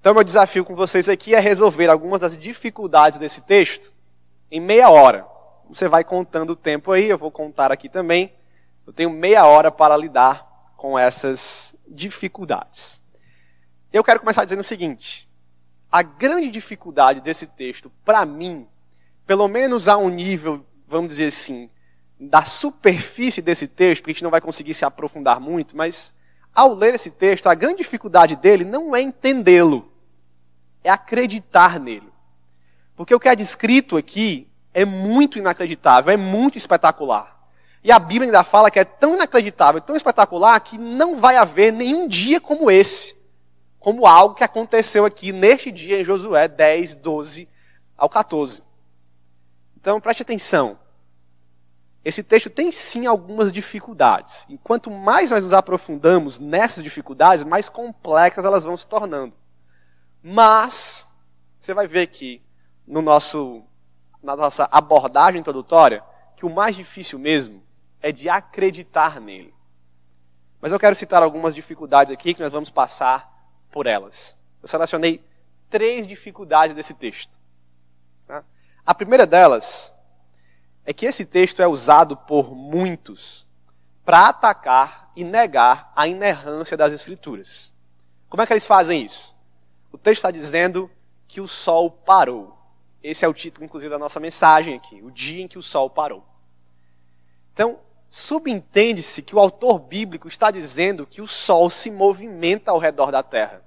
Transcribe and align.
Então, 0.00 0.14
meu 0.14 0.24
desafio 0.24 0.64
com 0.64 0.74
vocês 0.74 1.10
aqui 1.10 1.34
é 1.34 1.38
resolver 1.38 1.90
algumas 1.90 2.22
das 2.22 2.34
dificuldades 2.34 3.18
desse 3.18 3.42
texto 3.42 3.92
em 4.50 4.58
meia 4.58 4.88
hora. 4.88 5.26
Você 5.68 5.88
vai 5.88 6.02
contando 6.02 6.50
o 6.50 6.56
tempo 6.56 6.90
aí, 6.90 7.04
eu 7.04 7.18
vou 7.18 7.30
contar 7.30 7.70
aqui 7.70 7.86
também. 7.86 8.32
Eu 8.86 8.94
tenho 8.94 9.10
meia 9.10 9.44
hora 9.44 9.70
para 9.70 9.94
lidar 9.98 10.72
com 10.74 10.98
essas 10.98 11.76
dificuldades. 11.86 12.98
Eu 13.92 14.02
quero 14.02 14.20
começar 14.20 14.42
dizendo 14.44 14.60
o 14.60 14.64
seguinte: 14.64 15.28
a 15.92 16.00
grande 16.00 16.48
dificuldade 16.48 17.20
desse 17.20 17.46
texto, 17.46 17.92
para 18.02 18.24
mim, 18.24 18.66
pelo 19.26 19.48
menos 19.48 19.86
a 19.86 19.98
um 19.98 20.08
nível, 20.08 20.64
vamos 20.88 21.10
dizer 21.10 21.26
assim, 21.26 21.68
da 22.18 22.42
superfície 22.42 23.42
desse 23.42 23.68
texto, 23.68 24.00
porque 24.00 24.12
a 24.12 24.14
gente 24.14 24.24
não 24.24 24.30
vai 24.30 24.40
conseguir 24.40 24.72
se 24.72 24.84
aprofundar 24.84 25.38
muito, 25.38 25.76
mas 25.76 26.14
ao 26.54 26.74
ler 26.74 26.94
esse 26.94 27.10
texto, 27.10 27.48
a 27.48 27.54
grande 27.54 27.78
dificuldade 27.78 28.34
dele 28.34 28.64
não 28.64 28.96
é 28.96 29.00
entendê-lo, 29.00 29.89
é 30.82 30.90
acreditar 30.90 31.78
nele. 31.78 32.10
Porque 32.96 33.14
o 33.14 33.20
que 33.20 33.28
é 33.28 33.36
descrito 33.36 33.96
aqui 33.96 34.48
é 34.72 34.84
muito 34.84 35.38
inacreditável, 35.38 36.12
é 36.12 36.16
muito 36.16 36.58
espetacular. 36.58 37.38
E 37.82 37.90
a 37.90 37.98
Bíblia 37.98 38.26
ainda 38.28 38.44
fala 38.44 38.70
que 38.70 38.78
é 38.78 38.84
tão 38.84 39.14
inacreditável, 39.14 39.80
tão 39.80 39.96
espetacular, 39.96 40.60
que 40.60 40.76
não 40.76 41.16
vai 41.16 41.36
haver 41.36 41.72
nenhum 41.72 42.06
dia 42.06 42.40
como 42.40 42.70
esse, 42.70 43.16
como 43.78 44.06
algo 44.06 44.34
que 44.34 44.44
aconteceu 44.44 45.04
aqui 45.04 45.32
neste 45.32 45.72
dia 45.72 46.00
em 46.00 46.04
Josué 46.04 46.46
10, 46.46 46.96
12 46.96 47.48
ao 47.96 48.08
14. 48.08 48.62
Então 49.80 50.00
preste 50.00 50.22
atenção. 50.22 50.78
Esse 52.04 52.22
texto 52.22 52.48
tem 52.48 52.70
sim 52.70 53.06
algumas 53.06 53.52
dificuldades. 53.52 54.46
E 54.48 54.56
quanto 54.58 54.90
mais 54.90 55.30
nós 55.30 55.44
nos 55.44 55.52
aprofundamos 55.52 56.38
nessas 56.38 56.82
dificuldades, 56.82 57.44
mais 57.44 57.68
complexas 57.68 58.44
elas 58.44 58.64
vão 58.64 58.76
se 58.76 58.86
tornando. 58.86 59.34
Mas, 60.22 61.06
você 61.56 61.72
vai 61.72 61.86
ver 61.86 62.06
que 62.08 62.42
no 62.86 63.00
nosso, 63.00 63.62
na 64.22 64.36
nossa 64.36 64.68
abordagem 64.70 65.40
introdutória, 65.40 66.02
que 66.36 66.44
o 66.44 66.50
mais 66.50 66.76
difícil 66.76 67.18
mesmo 67.18 67.62
é 68.00 68.10
de 68.10 68.28
acreditar 68.28 69.20
nele. 69.20 69.54
Mas 70.60 70.72
eu 70.72 70.78
quero 70.78 70.96
citar 70.96 71.22
algumas 71.22 71.54
dificuldades 71.54 72.12
aqui 72.12 72.34
que 72.34 72.42
nós 72.42 72.52
vamos 72.52 72.70
passar 72.70 73.30
por 73.70 73.86
elas. 73.86 74.36
Eu 74.62 74.68
selecionei 74.68 75.24
três 75.70 76.06
dificuldades 76.06 76.74
desse 76.74 76.94
texto. 76.94 77.38
Tá? 78.26 78.44
A 78.84 78.94
primeira 78.94 79.26
delas 79.26 79.94
é 80.84 80.92
que 80.92 81.06
esse 81.06 81.24
texto 81.24 81.62
é 81.62 81.66
usado 81.66 82.16
por 82.16 82.54
muitos 82.54 83.46
para 84.04 84.28
atacar 84.28 85.10
e 85.14 85.22
negar 85.22 85.92
a 85.94 86.06
inerrância 86.06 86.76
das 86.76 86.92
Escrituras. 86.92 87.72
Como 88.28 88.42
é 88.42 88.46
que 88.46 88.52
eles 88.52 88.66
fazem 88.66 89.04
isso? 89.04 89.34
O 89.92 89.98
texto 89.98 90.20
está 90.20 90.30
dizendo 90.30 90.90
que 91.26 91.40
o 91.40 91.48
sol 91.48 91.90
parou. 91.90 92.56
Esse 93.02 93.24
é 93.24 93.28
o 93.28 93.34
título, 93.34 93.64
inclusive, 93.64 93.90
da 93.90 93.98
nossa 93.98 94.20
mensagem 94.20 94.74
aqui: 94.74 95.02
o 95.02 95.10
dia 95.10 95.42
em 95.42 95.48
que 95.48 95.58
o 95.58 95.62
sol 95.62 95.88
parou. 95.88 96.24
Então, 97.52 97.78
subentende-se 98.08 99.22
que 99.22 99.34
o 99.34 99.38
autor 99.38 99.78
bíblico 99.78 100.28
está 100.28 100.50
dizendo 100.50 101.06
que 101.06 101.20
o 101.20 101.26
sol 101.26 101.70
se 101.70 101.90
movimenta 101.90 102.70
ao 102.70 102.78
redor 102.78 103.10
da 103.10 103.22
terra. 103.22 103.64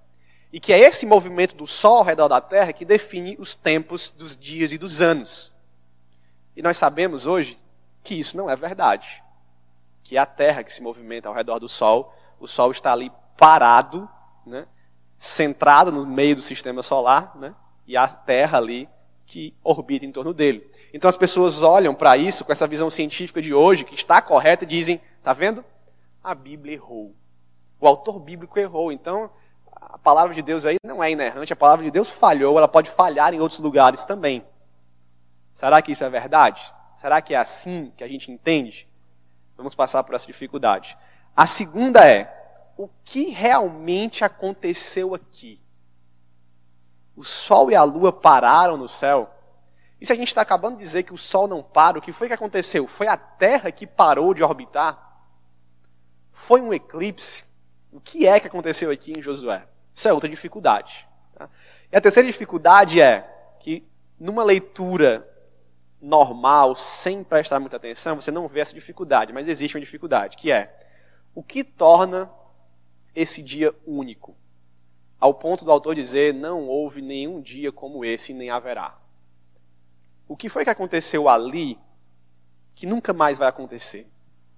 E 0.52 0.60
que 0.60 0.72
é 0.72 0.80
esse 0.80 1.06
movimento 1.06 1.56
do 1.56 1.66
sol 1.66 1.98
ao 1.98 2.04
redor 2.04 2.28
da 2.28 2.40
terra 2.40 2.74
que 2.74 2.86
define 2.86 3.36
os 3.40 3.56
tempos 3.56 4.12
dos 4.12 4.38
dias 4.38 4.72
e 4.72 4.78
dos 4.78 5.02
anos. 5.02 5.54
E 6.56 6.62
nós 6.62 6.78
sabemos 6.78 7.26
hoje 7.26 7.58
que 8.04 8.16
isso 8.16 8.38
não 8.38 8.50
é 8.50 8.56
verdade. 8.56 9.24
Que 10.04 10.18
é 10.18 10.20
a 10.20 10.26
Terra 10.26 10.64
que 10.64 10.72
se 10.72 10.82
movimenta 10.84 11.30
ao 11.30 11.34
redor 11.34 11.60
do 11.60 11.68
Sol, 11.68 12.14
o 12.40 12.48
Sol 12.48 12.72
está 12.72 12.92
ali 12.92 13.12
parado, 13.38 14.08
né, 14.46 14.68
centrado 15.24 15.90
no 15.90 16.06
meio 16.06 16.36
do 16.36 16.42
sistema 16.42 16.84
solar, 16.84 17.34
né, 17.38 17.56
e 17.88 17.96
a 17.96 18.06
Terra 18.08 18.58
ali 18.58 18.90
que 19.26 19.54
orbita 19.64 20.06
em 20.06 20.12
torno 20.12 20.34
dele. 20.34 20.70
Então 20.94 21.08
as 21.08 21.16
pessoas 21.16 21.64
olham 21.64 21.96
para 21.96 22.18
isso 22.18 22.44
com 22.44 22.52
essa 22.52 22.68
visão 22.68 22.90
científica 22.90 23.42
de 23.42 23.54
hoje, 23.54 23.86
que 23.86 23.96
está 23.96 24.22
correta, 24.22 24.66
e 24.66 24.68
dizem: 24.68 25.02
está 25.18 25.32
vendo? 25.32 25.64
A 26.22 26.36
Bíblia 26.36 26.74
errou. 26.74 27.16
O 27.80 27.88
autor 27.88 28.20
bíblico 28.20 28.60
errou. 28.60 28.92
Então 28.92 29.32
a 29.72 29.98
palavra 29.98 30.34
de 30.34 30.42
Deus 30.42 30.66
aí 30.66 30.76
não 30.86 31.02
é 31.02 31.12
inerrante, 31.12 31.54
a 31.54 31.56
palavra 31.56 31.86
de 31.86 31.92
Deus 31.92 32.10
falhou, 32.10 32.58
ela 32.58 32.68
pode 32.68 32.90
falhar 32.90 33.34
em 33.34 33.40
outros 33.40 33.60
lugares 33.60 34.04
também. 34.04 34.44
Será 35.54 35.82
que 35.82 35.94
isso 35.94 36.04
é 36.04 36.10
verdade? 36.10 36.74
Será 36.94 37.22
que 37.22 37.34
é 37.34 37.38
assim 37.38 37.94
que 37.96 38.04
a 38.04 38.08
gente 38.08 38.30
entende? 38.30 38.88
Vamos 39.56 39.74
passar 39.74 40.04
por 40.04 40.16
essa 40.16 40.28
dificuldade. 40.28 40.98
A 41.34 41.48
segunda 41.48 42.06
é: 42.06 42.43
o 42.78 42.90
que 43.04 43.30
realmente 43.30 44.24
aconteceu 44.24 45.14
aqui? 45.14 45.62
O 47.16 47.24
Sol 47.24 47.72
e 47.72 47.76
a 47.76 47.84
Lua 47.84 48.12
pararam 48.12 48.78
no 48.78 48.88
céu? 48.88 49.30
E 50.02 50.06
se 50.06 50.12
a 50.12 50.16
gente 50.16 50.28
está 50.28 50.42
acabando 50.42 50.78
de 50.78 50.84
dizer 50.84 51.04
que 51.04 51.14
o 51.14 51.18
Sol 51.18 51.48
não 51.48 51.64
para, 51.64 51.98
o 51.98 52.02
que 52.02 52.12
foi 52.12 52.28
que 52.28 52.34
aconteceu? 52.34 52.88
Foi 52.88 53.08
a 53.08 53.16
Terra 53.16 53.72
que 53.72 53.86
parou 53.86 54.34
de 54.34 54.44
orbitar? 54.44 55.22
Foi 56.32 56.62
um 56.62 56.74
eclipse? 56.74 57.46
O 57.92 58.02
que 58.02 58.28
é 58.28 58.40
que 58.40 58.48
aconteceu 58.48 58.90
aqui 58.90 59.14
em 59.16 59.22
Josué? 59.22 59.68
Isso 59.94 60.08
é 60.08 60.14
outra 60.14 60.28
dificuldade. 60.28 61.08
Tá? 61.36 61.48
E 61.92 61.96
a 61.96 62.02
terceira 62.02 62.28
dificuldade 62.28 63.00
é 63.00 63.22
que, 63.60 63.88
numa 64.20 64.44
leitura 64.44 65.30
normal, 66.02 66.76
sem 66.76 67.24
prestar 67.24 67.60
muita 67.60 67.78
atenção, 67.78 68.20
você 68.20 68.32
não 68.32 68.48
vê 68.48 68.60
essa 68.60 68.74
dificuldade, 68.74 69.32
mas 69.32 69.48
existe 69.48 69.78
uma 69.78 69.82
dificuldade, 69.82 70.36
que 70.36 70.52
é 70.52 70.76
o 71.34 71.42
que 71.42 71.64
torna 71.64 72.30
esse 73.16 73.42
dia 73.42 73.74
único? 73.86 74.36
Ao 75.20 75.34
ponto 75.34 75.64
do 75.64 75.72
autor 75.72 75.96
dizer: 75.96 76.34
não 76.34 76.68
houve 76.68 77.02
nenhum 77.02 77.42
dia 77.42 77.72
como 77.72 78.04
esse, 78.04 78.34
nem 78.34 78.50
haverá. 78.50 78.98
O 80.28 80.36
que 80.36 80.50
foi 80.50 80.64
que 80.64 80.70
aconteceu 80.70 81.30
ali 81.30 81.78
que 82.76 82.86
nunca 82.86 83.14
mais 83.14 83.38
vai 83.38 83.48
acontecer? 83.48 84.08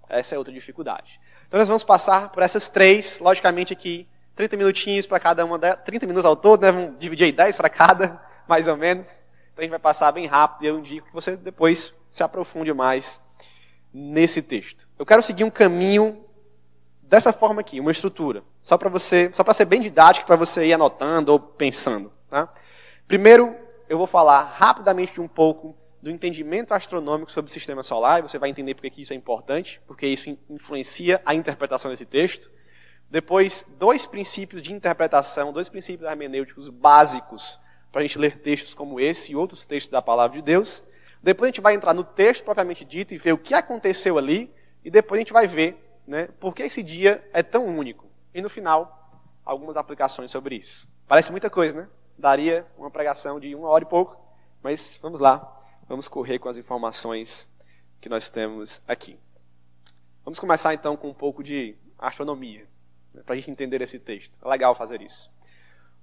Essa 0.07 0.35
é 0.35 0.37
outra 0.37 0.53
dificuldade. 0.53 1.19
Então 1.47 1.59
nós 1.59 1.67
vamos 1.67 1.83
passar 1.83 2.31
por 2.31 2.43
essas 2.43 2.69
três, 2.69 3.19
logicamente 3.19 3.73
aqui, 3.73 4.07
30 4.35 4.57
minutinhos 4.57 5.05
para 5.05 5.19
cada 5.19 5.45
uma 5.45 5.57
delas, 5.57 5.83
30 5.83 6.05
minutos 6.05 6.25
ao 6.25 6.35
todo, 6.35 6.61
né? 6.61 6.71
vamos 6.71 6.99
dividir 6.99 7.25
aí 7.25 7.31
10 7.31 7.57
para 7.57 7.69
cada, 7.69 8.21
mais 8.47 8.67
ou 8.67 8.77
menos. 8.77 9.23
Então 9.53 9.61
a 9.61 9.61
gente 9.61 9.71
vai 9.71 9.79
passar 9.79 10.11
bem 10.11 10.25
rápido 10.25 10.63
e 10.63 10.67
eu 10.67 10.79
indico 10.79 11.07
que 11.07 11.13
você 11.13 11.37
depois 11.37 11.93
se 12.09 12.23
aprofunde 12.23 12.73
mais 12.73 13.21
nesse 13.93 14.41
texto. 14.41 14.87
Eu 14.99 15.05
quero 15.05 15.23
seguir 15.23 15.43
um 15.43 15.49
caminho 15.49 16.24
dessa 17.07 17.31
forma 17.31 17.61
aqui, 17.61 17.79
uma 17.79 17.91
estrutura, 17.91 18.43
só 18.61 18.77
para 18.77 18.89
você, 18.89 19.31
só 19.33 19.43
para 19.43 19.53
ser 19.53 19.65
bem 19.65 19.81
didático 19.81 20.25
para 20.25 20.35
você 20.35 20.65
ir 20.67 20.73
anotando 20.73 21.31
ou 21.31 21.39
pensando, 21.39 22.11
tá? 22.29 22.51
Primeiro, 23.07 23.55
eu 23.87 23.97
vou 23.97 24.07
falar 24.07 24.41
rapidamente 24.41 25.21
um 25.21 25.27
pouco 25.27 25.75
do 26.01 26.11
entendimento 26.11 26.73
astronômico 26.73 27.31
sobre 27.31 27.49
o 27.49 27.53
sistema 27.53 27.81
solar, 27.81 28.19
e 28.19 28.21
você 28.23 28.37
vai 28.37 28.49
entender 28.49 28.75
porque 28.75 29.01
isso 29.01 29.13
é 29.13 29.15
importante, 29.15 29.81
porque 29.87 30.05
isso 30.05 30.37
influencia 30.49 31.21
a 31.25 31.33
interpretação 31.33 31.89
desse 31.89 32.05
texto. 32.05 32.51
Depois, 33.09 33.65
dois 33.79 34.05
princípios 34.05 34.61
de 34.61 34.73
interpretação, 34.73 35.53
dois 35.53 35.69
princípios 35.69 36.09
hermenêuticos 36.09 36.69
básicos 36.69 37.59
para 37.91 38.01
a 38.01 38.03
gente 38.03 38.19
ler 38.19 38.39
textos 38.39 38.73
como 38.73 38.99
esse 38.99 39.31
e 39.31 39.35
outros 39.35 39.65
textos 39.65 39.91
da 39.91 40.01
palavra 40.01 40.37
de 40.37 40.43
Deus. 40.43 40.83
Depois 41.23 41.47
a 41.47 41.51
gente 41.51 41.61
vai 41.61 41.73
entrar 41.73 41.93
no 41.93 42.03
texto 42.03 42.43
propriamente 42.43 42.83
dito 42.83 43.13
e 43.13 43.17
ver 43.17 43.31
o 43.31 43.37
que 43.37 43.53
aconteceu 43.53 44.17
ali. 44.17 44.53
E 44.83 44.91
depois 44.91 45.17
a 45.17 45.21
gente 45.21 45.33
vai 45.33 45.47
ver 45.47 45.84
né, 46.07 46.27
por 46.39 46.53
que 46.53 46.63
esse 46.63 46.83
dia 46.83 47.27
é 47.33 47.41
tão 47.41 47.65
único. 47.67 48.05
E 48.33 48.41
no 48.41 48.49
final, 48.49 49.23
algumas 49.43 49.77
aplicações 49.77 50.31
sobre 50.31 50.55
isso. 50.55 50.87
Parece 51.07 51.31
muita 51.31 51.49
coisa, 51.49 51.81
né? 51.81 51.87
Daria 52.17 52.65
uma 52.77 52.89
pregação 52.89 53.39
de 53.39 53.53
uma 53.55 53.67
hora 53.67 53.83
e 53.83 53.87
pouco. 53.87 54.17
Mas 54.61 54.99
vamos 55.01 55.19
lá. 55.19 55.51
Vamos 55.87 56.07
correr 56.07 56.39
com 56.39 56.49
as 56.49 56.57
informações 56.57 57.49
que 58.01 58.09
nós 58.09 58.29
temos 58.29 58.81
aqui. 58.87 59.19
Vamos 60.23 60.39
começar 60.39 60.73
então 60.73 60.97
com 60.97 61.09
um 61.09 61.13
pouco 61.13 61.43
de 61.43 61.75
astronomia, 61.99 62.67
né, 63.13 63.21
para 63.23 63.33
a 63.33 63.37
gente 63.37 63.51
entender 63.51 63.81
esse 63.81 63.99
texto. 63.99 64.37
É 64.43 64.49
legal 64.49 64.73
fazer 64.73 65.01
isso 65.01 65.29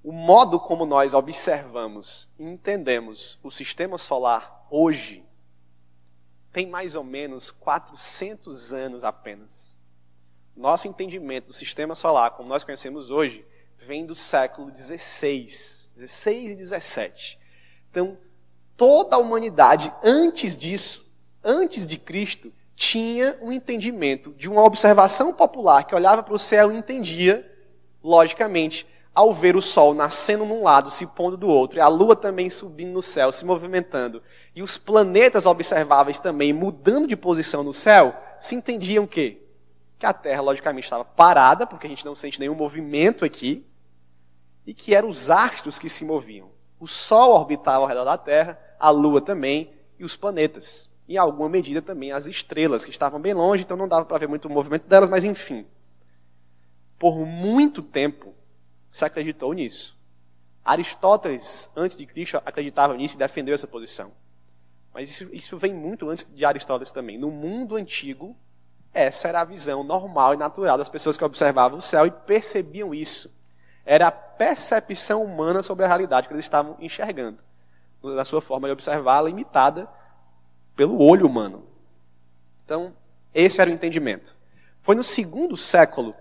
o 0.02 0.10
modo 0.10 0.58
como 0.58 0.84
nós 0.84 1.14
observamos 1.14 2.28
e 2.38 2.44
entendemos 2.44 3.38
o 3.42 3.50
sistema 3.50 3.96
solar 3.96 4.66
hoje 4.68 5.24
tem 6.52 6.66
mais 6.66 6.94
ou 6.94 7.04
menos 7.04 7.50
400 7.50 8.72
anos 8.72 9.04
apenas. 9.04 9.71
Nosso 10.56 10.86
entendimento 10.86 11.46
do 11.46 11.52
sistema 11.52 11.94
solar, 11.94 12.32
como 12.32 12.48
nós 12.48 12.64
conhecemos 12.64 13.10
hoje, 13.10 13.44
vem 13.78 14.04
do 14.06 14.14
século 14.14 14.74
XVI, 14.74 15.46
16 15.94 16.50
e 16.50 16.54
17. 16.54 17.38
Então, 17.90 18.16
toda 18.76 19.16
a 19.16 19.18
humanidade 19.18 19.92
antes 20.02 20.56
disso, 20.56 21.10
antes 21.42 21.86
de 21.86 21.98
Cristo, 21.98 22.52
tinha 22.74 23.36
um 23.40 23.52
entendimento 23.52 24.32
de 24.34 24.48
uma 24.48 24.62
observação 24.62 25.32
popular 25.32 25.84
que 25.84 25.94
olhava 25.94 26.22
para 26.22 26.34
o 26.34 26.38
céu 26.38 26.70
e 26.70 26.76
entendia, 26.76 27.50
logicamente, 28.02 28.86
ao 29.14 29.32
ver 29.32 29.56
o 29.56 29.62
sol 29.62 29.92
nascendo 29.92 30.44
num 30.44 30.62
lado, 30.62 30.90
se 30.90 31.06
pondo 31.06 31.36
do 31.36 31.48
outro, 31.48 31.78
e 31.78 31.80
a 31.80 31.88
lua 31.88 32.16
também 32.16 32.48
subindo 32.48 32.92
no 32.92 33.02
céu, 33.02 33.30
se 33.30 33.44
movimentando, 33.44 34.22
e 34.54 34.62
os 34.62 34.78
planetas 34.78 35.44
observáveis 35.44 36.18
também 36.18 36.52
mudando 36.52 37.06
de 37.06 37.16
posição 37.16 37.62
no 37.62 37.74
céu, 37.74 38.16
se 38.40 38.54
entendiam 38.54 39.06
que 39.06 39.41
que 40.02 40.06
a 40.06 40.12
Terra 40.12 40.42
logicamente 40.42 40.82
estava 40.82 41.04
parada, 41.04 41.64
porque 41.64 41.86
a 41.86 41.88
gente 41.88 42.04
não 42.04 42.16
sente 42.16 42.40
nenhum 42.40 42.56
movimento 42.56 43.24
aqui, 43.24 43.64
e 44.66 44.74
que 44.74 44.96
eram 44.96 45.08
os 45.08 45.30
astros 45.30 45.78
que 45.78 45.88
se 45.88 46.04
moviam. 46.04 46.50
O 46.80 46.88
Sol 46.88 47.30
orbitava 47.30 47.84
ao 47.84 47.86
redor 47.86 48.04
da 48.04 48.18
Terra, 48.18 48.58
a 48.80 48.90
Lua 48.90 49.20
também 49.20 49.72
e 49.96 50.04
os 50.04 50.16
planetas. 50.16 50.90
Em 51.08 51.16
alguma 51.16 51.48
medida, 51.48 51.80
também 51.80 52.10
as 52.10 52.26
estrelas, 52.26 52.84
que 52.84 52.90
estavam 52.90 53.20
bem 53.20 53.32
longe, 53.32 53.62
então 53.62 53.76
não 53.76 53.86
dava 53.86 54.04
para 54.04 54.18
ver 54.18 54.28
muito 54.28 54.48
o 54.48 54.50
movimento 54.50 54.88
delas, 54.88 55.08
mas 55.08 55.22
enfim. 55.22 55.64
Por 56.98 57.24
muito 57.24 57.80
tempo 57.80 58.34
se 58.90 59.04
acreditou 59.04 59.52
nisso. 59.52 59.96
Aristóteles, 60.64 61.70
antes 61.76 61.96
de 61.96 62.06
Cristo, 62.06 62.42
acreditava 62.44 62.96
nisso 62.96 63.14
e 63.14 63.18
defendeu 63.18 63.54
essa 63.54 63.68
posição. 63.68 64.10
Mas 64.92 65.10
isso, 65.10 65.32
isso 65.32 65.56
vem 65.56 65.72
muito 65.72 66.08
antes 66.08 66.24
de 66.24 66.44
Aristóteles 66.44 66.90
também. 66.90 67.16
No 67.16 67.30
mundo 67.30 67.76
antigo, 67.76 68.36
essa 68.94 69.28
era 69.28 69.40
a 69.40 69.44
visão 69.44 69.82
normal 69.82 70.34
e 70.34 70.36
natural 70.36 70.76
das 70.76 70.88
pessoas 70.88 71.16
que 71.16 71.24
observavam 71.24 71.78
o 71.78 71.82
céu 71.82 72.06
e 72.06 72.10
percebiam 72.10 72.94
isso. 72.94 73.40
Era 73.84 74.08
a 74.08 74.12
percepção 74.12 75.24
humana 75.24 75.62
sobre 75.62 75.84
a 75.84 75.88
realidade 75.88 76.28
que 76.28 76.34
eles 76.34 76.44
estavam 76.44 76.76
enxergando. 76.80 77.38
Na 78.02 78.24
sua 78.24 78.42
forma 78.42 78.68
de 78.68 78.72
observar, 78.72 79.22
limitada 79.22 79.88
pelo 80.76 81.00
olho 81.00 81.26
humano. 81.26 81.64
Então, 82.64 82.92
esse 83.34 83.60
era 83.60 83.70
o 83.70 83.72
entendimento. 83.72 84.36
Foi 84.80 84.94
no 84.94 85.04
segundo 85.04 85.56
século 85.56 86.14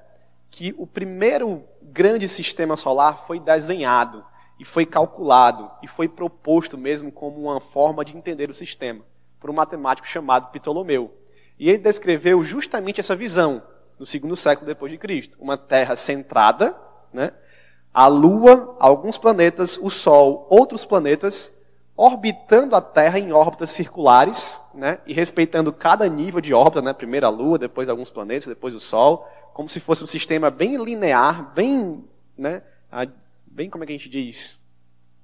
que 0.50 0.74
o 0.78 0.86
primeiro 0.86 1.64
grande 1.82 2.28
sistema 2.28 2.78
solar 2.78 3.26
foi 3.26 3.40
desenhado 3.40 4.24
e 4.60 4.66
foi 4.66 4.86
calculado 4.86 5.72
e 5.82 5.88
foi 5.88 6.08
proposto 6.08 6.78
mesmo 6.78 7.12
como 7.12 7.42
uma 7.42 7.60
forma 7.60 8.06
de 8.06 8.16
entender 8.16 8.50
o 8.50 8.54
sistema 8.54 9.04
por 9.40 9.50
um 9.50 9.54
matemático 9.54 10.08
chamado 10.08 10.52
Ptolomeu. 10.52 11.12
E 11.62 11.70
ele 11.70 11.78
descreveu 11.78 12.44
justamente 12.44 13.00
essa 13.00 13.16
visão 13.16 13.62
no 14.00 14.04
segundo 14.04 14.36
século 14.36 14.66
depois 14.66 14.92
de 14.92 14.98
Cristo, 14.98 15.38
uma 15.40 15.56
Terra 15.56 15.96
centrada, 15.96 16.76
né? 17.14 17.34
A 17.94 18.08
Lua, 18.08 18.76
alguns 18.80 19.16
planetas, 19.16 19.78
o 19.78 19.92
Sol, 19.92 20.48
outros 20.50 20.86
planetas 20.86 21.56
orbitando 21.96 22.76
a 22.76 22.82
Terra 22.82 23.20
em 23.20 23.32
órbitas 23.32 23.70
circulares, 23.70 24.60
né? 24.74 25.02
E 25.06 25.14
respeitando 25.14 25.72
cada 25.72 26.10
nível 26.10 26.42
de 26.42 26.52
órbita, 26.52 26.82
né? 26.82 26.94
Primeiro 26.94 27.28
a 27.28 27.30
Lua, 27.30 27.60
depois 27.60 27.88
alguns 27.90 28.10
planetas, 28.10 28.48
depois 28.48 28.74
o 28.74 28.80
Sol, 28.80 29.30
como 29.54 29.70
se 29.70 29.80
fosse 29.80 30.04
um 30.04 30.08
sistema 30.08 30.50
bem 30.50 30.84
linear, 30.84 31.54
bem, 31.54 32.04
né? 32.36 32.64
bem 33.46 33.70
como 33.70 33.84
é 33.84 33.88
que 33.88 33.94
a 33.94 33.98
gente 33.98 34.10
diz? 34.10 34.60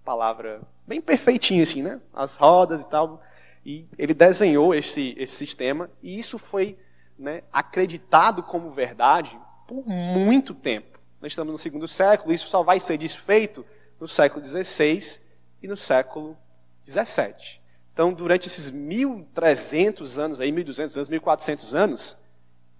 Palavra 0.05 0.61
bem 0.85 1.01
perfeitinho 1.01 1.63
assim, 1.63 1.81
né? 1.81 1.99
As 2.13 2.35
rodas 2.35 2.83
e 2.83 2.87
tal. 2.87 3.23
E 3.67 3.85
ele 3.97 4.13
desenhou 4.13 4.73
esse, 4.73 5.13
esse 5.17 5.35
sistema 5.35 5.91
e 6.01 6.17
isso 6.17 6.39
foi 6.39 6.79
né, 7.19 7.43
acreditado 7.51 8.41
como 8.41 8.71
verdade 8.71 9.37
por 9.67 9.85
muito 9.85 10.53
tempo. 10.53 10.97
Nós 11.19 11.33
estamos 11.33 11.51
no 11.51 11.57
segundo 11.57 11.85
século, 11.85 12.33
isso 12.33 12.47
só 12.47 12.63
vai 12.63 12.79
ser 12.79 12.97
desfeito 12.97 13.65
no 13.99 14.07
século 14.07 14.45
XVI 14.45 15.19
e 15.61 15.67
no 15.67 15.75
século 15.75 16.37
XVII. 16.81 17.59
Então, 17.91 18.13
durante 18.13 18.47
esses 18.47 18.71
1.300 18.71 20.17
anos, 20.17 20.39
aí, 20.39 20.49
1.200 20.49 20.95
anos, 20.95 21.09
1.400 21.09 21.73
anos, 21.77 22.17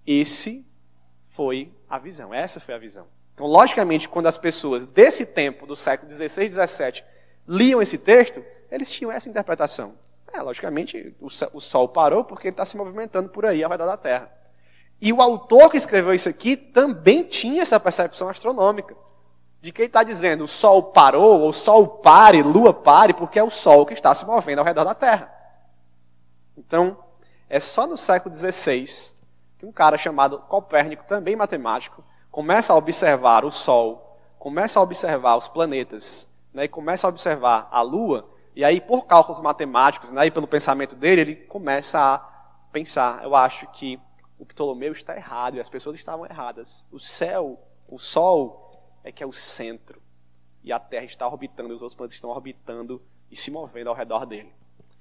esse 0.06 0.66
foi 1.26 1.70
a 1.86 1.98
visão, 1.98 2.32
essa 2.32 2.60
foi 2.60 2.74
a 2.74 2.78
visão. 2.78 3.06
Então, 3.34 3.46
logicamente, 3.46 4.08
quando 4.08 4.26
as 4.26 4.38
pessoas 4.38 4.86
desse 4.86 5.26
tempo, 5.26 5.66
do 5.66 5.76
século 5.76 6.10
XVI 6.10 6.46
e 6.46 6.48
XVII, 6.48 7.04
liam 7.46 7.82
esse 7.82 7.98
texto, 7.98 8.42
eles 8.70 8.90
tinham 8.90 9.12
essa 9.12 9.28
interpretação. 9.28 9.94
É, 10.32 10.42
logicamente, 10.42 11.14
o 11.20 11.60
Sol 11.60 11.88
parou 11.88 12.24
porque 12.24 12.48
ele 12.48 12.52
está 12.52 12.64
se 12.64 12.76
movimentando 12.76 13.28
por 13.28 13.46
aí 13.46 13.62
ao 13.64 13.70
redor 13.70 13.86
da 13.86 13.96
Terra. 13.96 14.30
E 15.00 15.12
o 15.12 15.22
autor 15.22 15.70
que 15.70 15.76
escreveu 15.76 16.12
isso 16.12 16.28
aqui 16.28 16.56
também 16.56 17.22
tinha 17.24 17.62
essa 17.62 17.78
percepção 17.78 18.28
astronômica. 18.28 18.96
De 19.60 19.72
que 19.72 19.82
ele 19.82 19.86
está 19.88 20.02
dizendo 20.02 20.44
o 20.44 20.48
Sol 20.48 20.84
parou, 20.84 21.40
ou 21.40 21.52
Sol 21.52 21.86
pare, 21.86 22.42
Lua 22.42 22.72
pare, 22.72 23.12
porque 23.12 23.38
é 23.38 23.42
o 23.42 23.50
Sol 23.50 23.86
que 23.86 23.94
está 23.94 24.14
se 24.14 24.26
movendo 24.26 24.60
ao 24.60 24.64
redor 24.64 24.84
da 24.84 24.94
Terra. 24.94 25.32
Então, 26.56 26.98
é 27.48 27.58
só 27.58 27.86
no 27.86 27.96
século 27.96 28.34
XVI 28.34 29.16
que 29.58 29.66
um 29.66 29.72
cara 29.72 29.98
chamado 29.98 30.38
Copérnico, 30.40 31.04
também 31.04 31.34
matemático, 31.34 32.04
começa 32.30 32.72
a 32.72 32.76
observar 32.76 33.44
o 33.44 33.50
Sol, 33.50 34.16
começa 34.38 34.78
a 34.78 34.82
observar 34.82 35.36
os 35.36 35.48
planetas, 35.48 36.28
né, 36.52 36.64
e 36.64 36.68
começa 36.68 37.06
a 37.06 37.10
observar 37.10 37.68
a 37.70 37.82
Lua, 37.82 38.28
e 38.58 38.64
aí, 38.64 38.80
por 38.80 39.06
cálculos 39.06 39.40
matemáticos, 39.40 40.10
né, 40.10 40.26
e 40.26 40.32
pelo 40.32 40.48
pensamento 40.48 40.96
dele, 40.96 41.20
ele 41.20 41.36
começa 41.36 41.96
a 41.96 42.18
pensar: 42.72 43.22
eu 43.22 43.36
acho 43.36 43.68
que 43.68 44.00
o 44.36 44.44
Ptolomeu 44.44 44.90
está 44.90 45.16
errado 45.16 45.56
e 45.56 45.60
as 45.60 45.68
pessoas 45.68 45.94
estavam 45.94 46.26
erradas. 46.26 46.84
O 46.90 46.98
céu, 46.98 47.56
o 47.86 48.00
Sol, 48.00 48.98
é 49.04 49.12
que 49.12 49.22
é 49.22 49.26
o 49.28 49.32
centro. 49.32 50.02
E 50.64 50.72
a 50.72 50.80
Terra 50.80 51.04
está 51.04 51.24
orbitando, 51.24 51.72
os 51.72 51.80
outros 51.80 51.94
planetas 51.94 52.16
estão 52.16 52.30
orbitando 52.30 53.00
e 53.30 53.36
se 53.36 53.48
movendo 53.48 53.90
ao 53.90 53.94
redor 53.94 54.26
dele. 54.26 54.52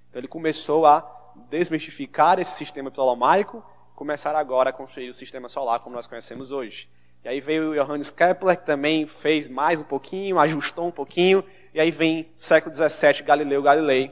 Então 0.08 0.20
ele 0.20 0.28
começou 0.28 0.86
a 0.86 1.34
desmistificar 1.50 2.38
esse 2.38 2.52
sistema 2.52 2.92
ptolomaico, 2.92 3.66
começar 3.96 4.36
agora 4.36 4.70
a 4.70 4.74
construir 4.74 5.10
o 5.10 5.16
sistema 5.16 5.50
solar 5.50 5.80
como 5.80 5.96
nós 5.96 6.06
conhecemos 6.06 6.52
hoje. 6.52 6.92
E 7.24 7.28
aí 7.28 7.42
veio 7.42 7.74
Johannes 7.74 8.12
Kepler, 8.12 8.56
que 8.56 8.68
também 8.68 9.08
fez 9.08 9.50
mais 9.50 9.82
um 9.82 9.84
pouquinho, 9.84 10.38
ajustou 10.38 10.90
um 10.90 10.92
pouquinho. 10.92 11.44
E 11.78 11.80
aí 11.80 11.92
vem 11.92 12.28
século 12.36 12.74
XVII, 12.74 13.22
Galileu 13.22 13.62
Galilei, 13.62 14.12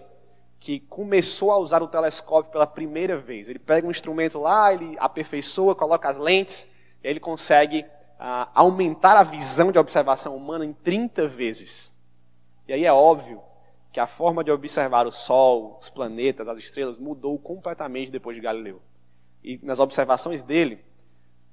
que 0.59 0.81
começou 0.81 1.51
a 1.51 1.57
usar 1.57 1.81
o 1.81 1.87
telescópio 1.87 2.51
pela 2.51 2.67
primeira 2.67 3.17
vez. 3.17 3.49
Ele 3.49 3.57
pega 3.57 3.87
um 3.87 3.89
instrumento 3.89 4.37
lá, 4.37 4.71
ele 4.71 4.95
aperfeiçoa, 4.99 5.73
coloca 5.73 6.07
as 6.07 6.19
lentes, 6.19 6.67
e 7.03 7.07
aí 7.07 7.13
ele 7.13 7.19
consegue 7.19 7.83
ah, 8.19 8.49
aumentar 8.53 9.17
a 9.17 9.23
visão 9.23 9.71
de 9.71 9.79
observação 9.79 10.37
humana 10.37 10.63
em 10.63 10.73
30 10.73 11.27
vezes. 11.27 11.97
E 12.67 12.73
aí 12.73 12.85
é 12.85 12.93
óbvio 12.93 13.41
que 13.91 13.99
a 13.99 14.05
forma 14.05 14.43
de 14.43 14.51
observar 14.51 15.07
o 15.07 15.11
Sol, 15.11 15.79
os 15.81 15.89
planetas, 15.89 16.47
as 16.47 16.59
estrelas 16.59 16.99
mudou 16.99 17.35
completamente 17.39 18.11
depois 18.11 18.35
de 18.35 18.43
Galileu. 18.43 18.79
E 19.43 19.59
nas 19.63 19.79
observações 19.79 20.43
dele, 20.43 20.85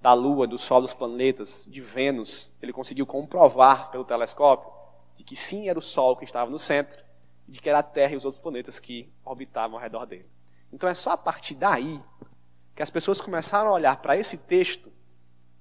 da 0.02 0.12
Lua, 0.12 0.46
do 0.46 0.58
Sol, 0.58 0.82
dos 0.82 0.92
planetas, 0.92 1.66
de 1.66 1.80
Vênus, 1.80 2.52
ele 2.60 2.70
conseguiu 2.70 3.06
comprovar 3.06 3.90
pelo 3.90 4.04
telescópio 4.04 4.81
de 5.16 5.24
que 5.24 5.36
sim 5.36 5.68
era 5.68 5.78
o 5.78 5.82
Sol 5.82 6.16
que 6.16 6.24
estava 6.24 6.50
no 6.50 6.58
centro, 6.58 7.04
e 7.48 7.52
de 7.52 7.60
que 7.60 7.68
era 7.68 7.78
a 7.80 7.82
Terra 7.82 8.14
e 8.14 8.16
os 8.16 8.24
outros 8.24 8.40
planetas 8.40 8.78
que 8.78 9.12
orbitavam 9.24 9.76
ao 9.76 9.82
redor 9.82 10.06
dele. 10.06 10.28
Então 10.72 10.88
é 10.88 10.94
só 10.94 11.10
a 11.10 11.16
partir 11.16 11.54
daí 11.54 12.00
que 12.74 12.82
as 12.82 12.90
pessoas 12.90 13.20
começaram 13.20 13.70
a 13.70 13.74
olhar 13.74 14.00
para 14.00 14.16
esse 14.16 14.38
texto 14.38 14.92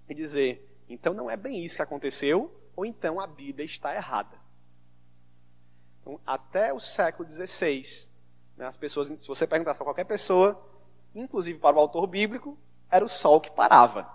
e 0.07 0.15
dizer: 0.15 0.67
então 0.87 1.13
não 1.13 1.29
é 1.29 1.37
bem 1.37 1.63
isso 1.63 1.75
que 1.75 1.81
aconteceu, 1.81 2.53
ou 2.75 2.85
então 2.85 3.19
a 3.19 3.27
Bíblia 3.27 3.65
está 3.65 3.95
errada. 3.95 4.39
Então, 6.01 6.19
até 6.25 6.73
o 6.73 6.79
século 6.79 7.29
XVI, 7.29 8.09
né, 8.57 8.65
as 8.65 8.75
pessoas, 8.75 9.07
se 9.07 9.27
você 9.27 9.45
perguntasse 9.45 9.77
para 9.77 9.85
qualquer 9.85 10.05
pessoa, 10.05 10.59
inclusive 11.13 11.59
para 11.59 11.75
o 11.75 11.79
autor 11.79 12.07
bíblico, 12.07 12.57
era 12.89 13.05
o 13.05 13.09
Sol 13.09 13.39
que 13.39 13.51
parava. 13.51 14.09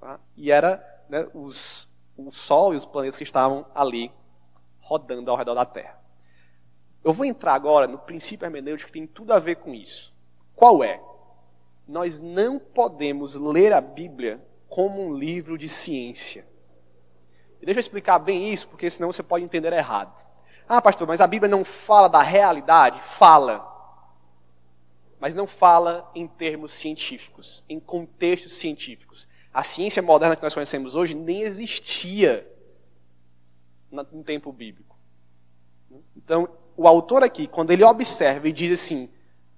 Tá? 0.00 0.18
E 0.36 0.50
era 0.50 1.04
né, 1.08 1.28
os, 1.32 1.88
o 2.16 2.30
Sol 2.30 2.74
e 2.74 2.76
os 2.76 2.84
planetas 2.84 3.16
que 3.16 3.24
estavam 3.24 3.64
ali 3.74 4.12
rodando 4.90 5.30
ao 5.30 5.36
redor 5.36 5.54
da 5.54 5.64
Terra. 5.64 5.96
Eu 7.04 7.12
vou 7.12 7.24
entrar 7.24 7.54
agora 7.54 7.86
no 7.86 7.96
princípio 7.96 8.44
hermenêutico 8.44 8.88
que 8.88 8.98
tem 8.98 9.06
tudo 9.06 9.32
a 9.32 9.38
ver 9.38 9.54
com 9.54 9.72
isso. 9.72 10.12
Qual 10.56 10.82
é? 10.82 11.00
Nós 11.86 12.18
não 12.18 12.58
podemos 12.58 13.36
ler 13.36 13.72
a 13.72 13.80
Bíblia 13.80 14.44
como 14.68 15.00
um 15.00 15.14
livro 15.14 15.56
de 15.56 15.68
ciência. 15.68 16.44
E 17.62 17.64
deixa 17.64 17.78
eu 17.78 17.82
explicar 17.82 18.18
bem 18.18 18.52
isso, 18.52 18.66
porque 18.66 18.90
senão 18.90 19.12
você 19.12 19.22
pode 19.22 19.44
entender 19.44 19.72
errado. 19.72 20.26
Ah, 20.68 20.82
pastor, 20.82 21.06
mas 21.06 21.20
a 21.20 21.26
Bíblia 21.26 21.48
não 21.48 21.64
fala 21.64 22.08
da 22.08 22.20
realidade? 22.20 23.00
Fala. 23.00 23.66
Mas 25.20 25.34
não 25.36 25.46
fala 25.46 26.10
em 26.16 26.26
termos 26.26 26.72
científicos, 26.72 27.64
em 27.68 27.78
contextos 27.78 28.54
científicos. 28.54 29.28
A 29.54 29.62
ciência 29.62 30.02
moderna 30.02 30.34
que 30.34 30.42
nós 30.42 30.54
conhecemos 30.54 30.96
hoje 30.96 31.14
nem 31.14 31.42
existia 31.42 32.46
no 33.90 34.24
tempo 34.24 34.52
bíblico. 34.52 34.96
Então, 36.16 36.48
o 36.76 36.86
autor 36.86 37.22
aqui, 37.22 37.46
quando 37.46 37.70
ele 37.72 37.84
observa 37.84 38.48
e 38.48 38.52
diz 38.52 38.72
assim: 38.72 39.10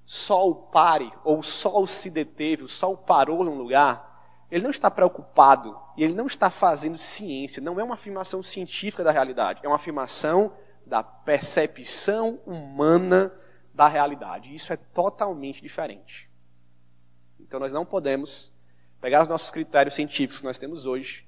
sol 0.04 0.54
pare, 0.54 1.12
ou 1.24 1.42
sol 1.42 1.86
se 1.86 2.10
deteve, 2.10 2.64
o 2.64 2.68
sol 2.68 2.96
parou 2.96 3.44
num 3.44 3.54
lugar, 3.54 4.46
ele 4.50 4.64
não 4.64 4.70
está 4.70 4.90
preocupado 4.90 5.78
e 5.96 6.04
ele 6.04 6.14
não 6.14 6.26
está 6.26 6.50
fazendo 6.50 6.98
ciência, 6.98 7.62
não 7.62 7.78
é 7.78 7.84
uma 7.84 7.94
afirmação 7.94 8.42
científica 8.42 9.04
da 9.04 9.10
realidade, 9.10 9.60
é 9.62 9.68
uma 9.68 9.76
afirmação 9.76 10.54
da 10.86 11.02
percepção 11.02 12.40
humana 12.46 13.32
da 13.72 13.88
realidade. 13.88 14.54
Isso 14.54 14.72
é 14.72 14.76
totalmente 14.76 15.62
diferente. 15.62 16.30
Então, 17.40 17.60
nós 17.60 17.72
não 17.72 17.84
podemos 17.84 18.52
pegar 19.00 19.22
os 19.22 19.28
nossos 19.28 19.50
critérios 19.50 19.94
científicos 19.94 20.40
que 20.40 20.46
nós 20.46 20.58
temos 20.58 20.86
hoje 20.86 21.26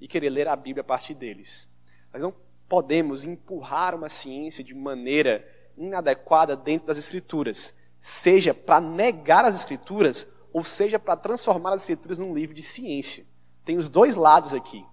e 0.00 0.08
querer 0.08 0.30
ler 0.30 0.48
a 0.48 0.56
Bíblia 0.56 0.82
a 0.82 0.84
partir 0.84 1.14
deles. 1.14 1.68
Nós 2.14 2.22
não 2.22 2.32
podemos 2.68 3.26
empurrar 3.26 3.92
uma 3.92 4.08
ciência 4.08 4.62
de 4.62 4.72
maneira 4.72 5.44
inadequada 5.76 6.56
dentro 6.56 6.86
das 6.86 6.96
Escrituras, 6.96 7.74
seja 7.98 8.54
para 8.54 8.80
negar 8.80 9.44
as 9.44 9.56
Escrituras 9.56 10.28
ou 10.52 10.64
seja 10.64 10.96
para 10.96 11.16
transformar 11.16 11.72
as 11.72 11.82
Escrituras 11.82 12.20
num 12.20 12.32
livro 12.32 12.54
de 12.54 12.62
ciência. 12.62 13.24
Tem 13.64 13.76
os 13.76 13.90
dois 13.90 14.14
lados 14.14 14.54
aqui. 14.54 14.86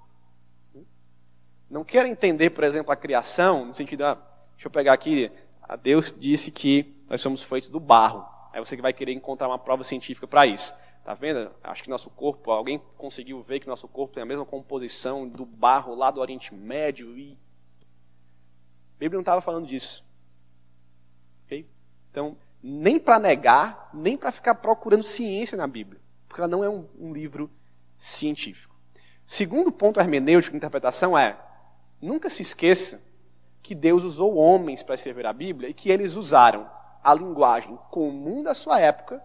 não 1.69 1.83
queira 1.83 2.07
entender, 2.07 2.49
por 2.49 2.63
exemplo, 2.63 2.91
a 2.91 2.95
criação, 2.95 3.65
no 3.65 3.73
sentido, 3.73 4.03
ah, 4.03 4.15
deixa 4.55 4.67
eu 4.67 4.71
pegar 4.71 4.93
aqui, 4.93 5.31
Deus 5.83 6.11
disse 6.17 6.49
que 6.49 6.95
nós 7.07 7.21
somos 7.21 7.43
feitos 7.43 7.69
do 7.69 7.79
barro. 7.79 8.25
Aí 8.51 8.59
você 8.59 8.75
que 8.75 8.81
vai 8.81 8.93
querer 8.93 9.13
encontrar 9.13 9.47
uma 9.47 9.59
prova 9.59 9.83
científica 9.83 10.27
para 10.27 10.47
isso. 10.47 10.73
Tá 11.03 11.13
vendo? 11.13 11.51
Acho 11.63 11.83
que 11.83 11.89
nosso 11.89 12.09
corpo, 12.09 12.51
alguém 12.51 12.79
conseguiu 12.97 13.41
ver 13.41 13.59
que 13.59 13.67
nosso 13.67 13.87
corpo 13.87 14.13
tem 14.13 14.23
a 14.23 14.25
mesma 14.25 14.45
composição 14.45 15.27
do 15.27 15.45
barro 15.45 15.95
lá 15.95 16.11
do 16.11 16.21
Oriente 16.21 16.53
Médio 16.53 17.17
e 17.17 17.37
a 18.95 18.99
Bíblia 18.99 19.17
não 19.17 19.21
estava 19.21 19.41
falando 19.41 19.65
disso. 19.65 20.05
Okay? 21.45 21.67
Então, 22.09 22.37
nem 22.61 22.99
para 22.99 23.17
negar, 23.17 23.89
nem 23.93 24.15
para 24.15 24.31
ficar 24.31 24.55
procurando 24.55 25.03
ciência 25.03 25.57
na 25.57 25.65
Bíblia, 25.65 25.99
porque 26.27 26.39
ela 26.39 26.47
não 26.47 26.63
é 26.63 26.69
um, 26.69 26.87
um 26.99 27.11
livro 27.11 27.49
científico. 27.97 28.75
Segundo 29.25 29.71
ponto 29.71 29.99
hermenêutico 29.99 30.51
de 30.51 30.57
interpretação 30.57 31.17
é 31.17 31.37
Nunca 32.01 32.31
se 32.31 32.41
esqueça 32.41 32.99
que 33.61 33.75
Deus 33.75 34.03
usou 34.03 34.35
homens 34.35 34.81
para 34.81 34.95
escrever 34.95 35.27
a 35.27 35.33
Bíblia 35.33 35.69
e 35.69 35.73
que 35.73 35.91
eles 35.91 36.15
usaram 36.15 36.67
a 37.03 37.13
linguagem 37.13 37.77
comum 37.91 38.41
da 38.41 38.55
sua 38.55 38.79
época 38.79 39.23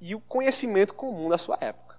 e 0.00 0.14
o 0.14 0.20
conhecimento 0.20 0.94
comum 0.94 1.28
da 1.28 1.38
sua 1.38 1.58
época. 1.60 1.90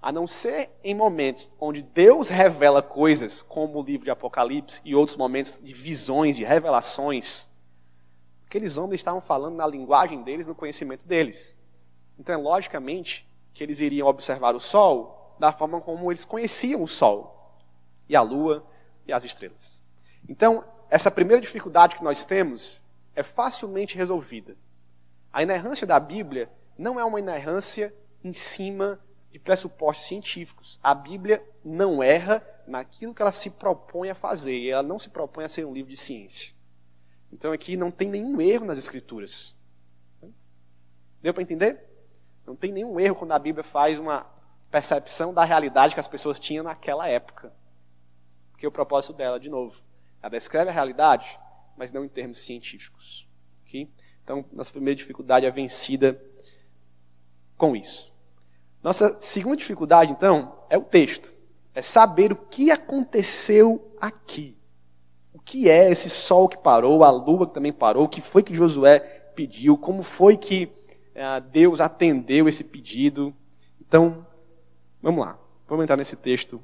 A 0.00 0.10
não 0.10 0.26
ser 0.26 0.70
em 0.82 0.94
momentos 0.94 1.48
onde 1.60 1.80
Deus 1.80 2.28
revela 2.28 2.82
coisas, 2.82 3.40
como 3.42 3.78
o 3.78 3.84
livro 3.84 4.04
de 4.04 4.10
Apocalipse 4.10 4.80
e 4.84 4.96
outros 4.96 5.16
momentos 5.16 5.60
de 5.62 5.72
visões, 5.72 6.36
de 6.36 6.42
revelações, 6.42 7.46
aqueles 8.52 8.76
homens 8.76 9.00
estavam 9.00 9.20
falando 9.20 9.54
na 9.54 9.66
linguagem 9.66 10.22
deles, 10.22 10.46
no 10.46 10.54
conhecimento 10.54 11.06
deles. 11.06 11.56
Então, 12.18 12.42
logicamente, 12.42 13.26
que 13.54 13.62
eles 13.62 13.80
iriam 13.80 14.06
observar 14.06 14.54
o 14.54 14.60
sol 14.60 15.34
da 15.38 15.52
forma 15.52 15.80
como 15.80 16.12
eles 16.12 16.24
conheciam 16.24 16.82
o 16.82 16.88
sol 16.88 17.56
e 18.08 18.14
a 18.14 18.20
lua 18.20 18.66
e 19.06 19.12
as 19.12 19.24
estrelas. 19.24 19.82
Então, 20.28 20.64
essa 20.90 21.10
primeira 21.10 21.40
dificuldade 21.40 21.96
que 21.96 22.04
nós 22.04 22.24
temos 22.24 22.82
é 23.14 23.22
facilmente 23.22 23.96
resolvida. 23.96 24.54
A 25.32 25.42
inerrância 25.42 25.86
da 25.86 25.98
Bíblia 25.98 26.50
não 26.76 26.98
é 26.98 27.04
uma 27.04 27.18
inerrância 27.18 27.94
em 28.22 28.32
cima 28.32 29.00
de 29.30 29.38
pressupostos 29.38 30.06
científicos. 30.06 30.78
A 30.82 30.94
Bíblia 30.94 31.42
não 31.64 32.02
erra 32.02 32.46
naquilo 32.66 33.14
que 33.14 33.22
ela 33.22 33.32
se 33.32 33.50
propõe 33.50 34.10
a 34.10 34.14
fazer, 34.14 34.58
e 34.58 34.70
ela 34.70 34.82
não 34.82 34.98
se 34.98 35.08
propõe 35.08 35.44
a 35.44 35.48
ser 35.48 35.64
um 35.64 35.72
livro 35.72 35.90
de 35.90 35.96
ciência. 35.96 36.54
Então 37.32 37.52
aqui 37.52 37.76
não 37.76 37.90
tem 37.90 38.10
nenhum 38.10 38.40
erro 38.40 38.66
nas 38.66 38.78
Escrituras. 38.78 39.58
Deu 41.22 41.32
para 41.32 41.42
entender? 41.42 41.80
Não 42.46 42.54
tem 42.54 42.72
nenhum 42.72 42.98
erro 43.00 43.16
quando 43.16 43.32
a 43.32 43.38
Bíblia 43.38 43.64
faz 43.64 43.98
uma 43.98 44.26
percepção 44.70 45.32
da 45.32 45.44
realidade 45.44 45.94
que 45.94 46.00
as 46.00 46.08
pessoas 46.08 46.38
tinham 46.38 46.64
naquela 46.64 47.08
época 47.08 47.52
que 48.62 48.66
é 48.66 48.68
o 48.68 48.70
propósito 48.70 49.12
dela, 49.12 49.40
de 49.40 49.50
novo. 49.50 49.82
Ela 50.22 50.30
descreve 50.30 50.70
a 50.70 50.72
realidade, 50.72 51.36
mas 51.76 51.90
não 51.90 52.04
em 52.04 52.08
termos 52.08 52.38
científicos. 52.38 53.28
Okay? 53.66 53.90
Então, 54.32 54.46
nossa 54.50 54.72
primeira 54.72 54.96
dificuldade 54.96 55.44
é 55.44 55.50
vencida 55.50 56.18
com 57.58 57.76
isso. 57.76 58.10
Nossa 58.82 59.20
segunda 59.20 59.58
dificuldade, 59.58 60.10
então, 60.10 60.56
é 60.70 60.78
o 60.78 60.82
texto. 60.82 61.34
É 61.74 61.82
saber 61.82 62.32
o 62.32 62.36
que 62.36 62.70
aconteceu 62.70 63.92
aqui. 64.00 64.56
O 65.34 65.38
que 65.38 65.68
é 65.68 65.90
esse 65.90 66.08
sol 66.08 66.48
que 66.48 66.56
parou, 66.56 67.04
a 67.04 67.10
lua 67.10 67.46
que 67.46 67.52
também 67.52 67.74
parou, 67.74 68.04
o 68.04 68.08
que 68.08 68.22
foi 68.22 68.42
que 68.42 68.54
Josué 68.54 69.00
pediu, 69.36 69.76
como 69.76 70.02
foi 70.02 70.34
que 70.38 70.72
uh, 71.14 71.38
Deus 71.50 71.78
atendeu 71.78 72.48
esse 72.48 72.64
pedido. 72.64 73.34
Então, 73.78 74.26
vamos 75.02 75.26
lá. 75.26 75.38
Vamos 75.68 75.82
entrar 75.82 75.98
nesse 75.98 76.16
texto 76.16 76.58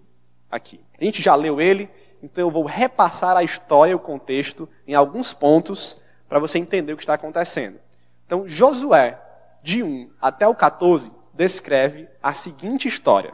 aqui. 0.50 0.80
A 0.98 1.04
gente 1.04 1.20
já 1.20 1.34
leu 1.34 1.60
ele, 1.60 1.90
então 2.22 2.46
eu 2.46 2.50
vou 2.50 2.64
repassar 2.64 3.36
a 3.36 3.42
história 3.42 3.94
o 3.94 4.00
contexto 4.00 4.66
em 4.86 4.94
alguns 4.94 5.34
pontos 5.34 5.98
para 6.28 6.38
você 6.38 6.58
entender 6.58 6.92
o 6.92 6.96
que 6.96 7.02
está 7.02 7.14
acontecendo. 7.14 7.78
Então, 8.26 8.46
Josué, 8.46 9.18
de 9.62 9.82
1 9.82 10.10
até 10.20 10.46
o 10.46 10.54
14, 10.54 11.10
descreve 11.32 12.08
a 12.22 12.34
seguinte 12.34 12.86
história. 12.88 13.32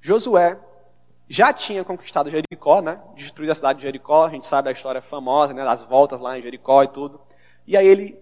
Josué 0.00 0.58
já 1.28 1.52
tinha 1.52 1.84
conquistado 1.84 2.28
Jericó, 2.28 2.82
né? 2.82 3.00
destruído 3.14 3.50
a 3.50 3.54
cidade 3.54 3.78
de 3.78 3.84
Jericó, 3.84 4.26
a 4.26 4.30
gente 4.30 4.46
sabe 4.46 4.68
a 4.68 4.72
história 4.72 5.00
famosa, 5.00 5.54
né? 5.54 5.64
das 5.64 5.82
voltas 5.82 6.20
lá 6.20 6.38
em 6.38 6.42
Jericó 6.42 6.82
e 6.82 6.88
tudo. 6.88 7.20
E 7.66 7.76
aí 7.76 7.86
ele, 7.86 8.18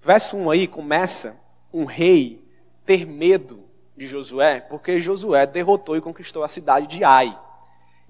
verso 0.00 0.36
1 0.36 0.50
aí, 0.50 0.66
começa 0.66 1.38
um 1.72 1.84
rei 1.84 2.46
ter 2.86 3.06
medo 3.06 3.64
de 3.96 4.06
Josué, 4.06 4.60
porque 4.60 5.00
Josué 5.00 5.46
derrotou 5.46 5.96
e 5.96 6.00
conquistou 6.00 6.42
a 6.42 6.48
cidade 6.48 6.86
de 6.86 7.04
Ai. 7.04 7.38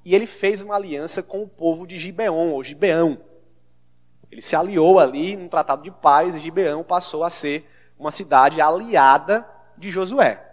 E 0.04 0.14
ele 0.14 0.26
fez 0.26 0.62
uma 0.62 0.76
aliança 0.76 1.22
com 1.22 1.42
o 1.42 1.48
povo 1.48 1.86
de 1.86 1.98
Gibeon, 1.98 2.50
ou 2.50 2.62
Gibeão. 2.62 3.18
Ele 4.30 4.42
se 4.42 4.54
aliou 4.54 4.98
ali 4.98 5.36
num 5.36 5.48
tratado 5.48 5.82
de 5.82 5.90
paz 5.90 6.34
e 6.34 6.38
Gibeão 6.38 6.84
passou 6.84 7.24
a 7.24 7.30
ser 7.30 7.68
uma 7.98 8.10
cidade 8.10 8.60
aliada 8.60 9.46
de 9.76 9.90
Josué. 9.90 10.44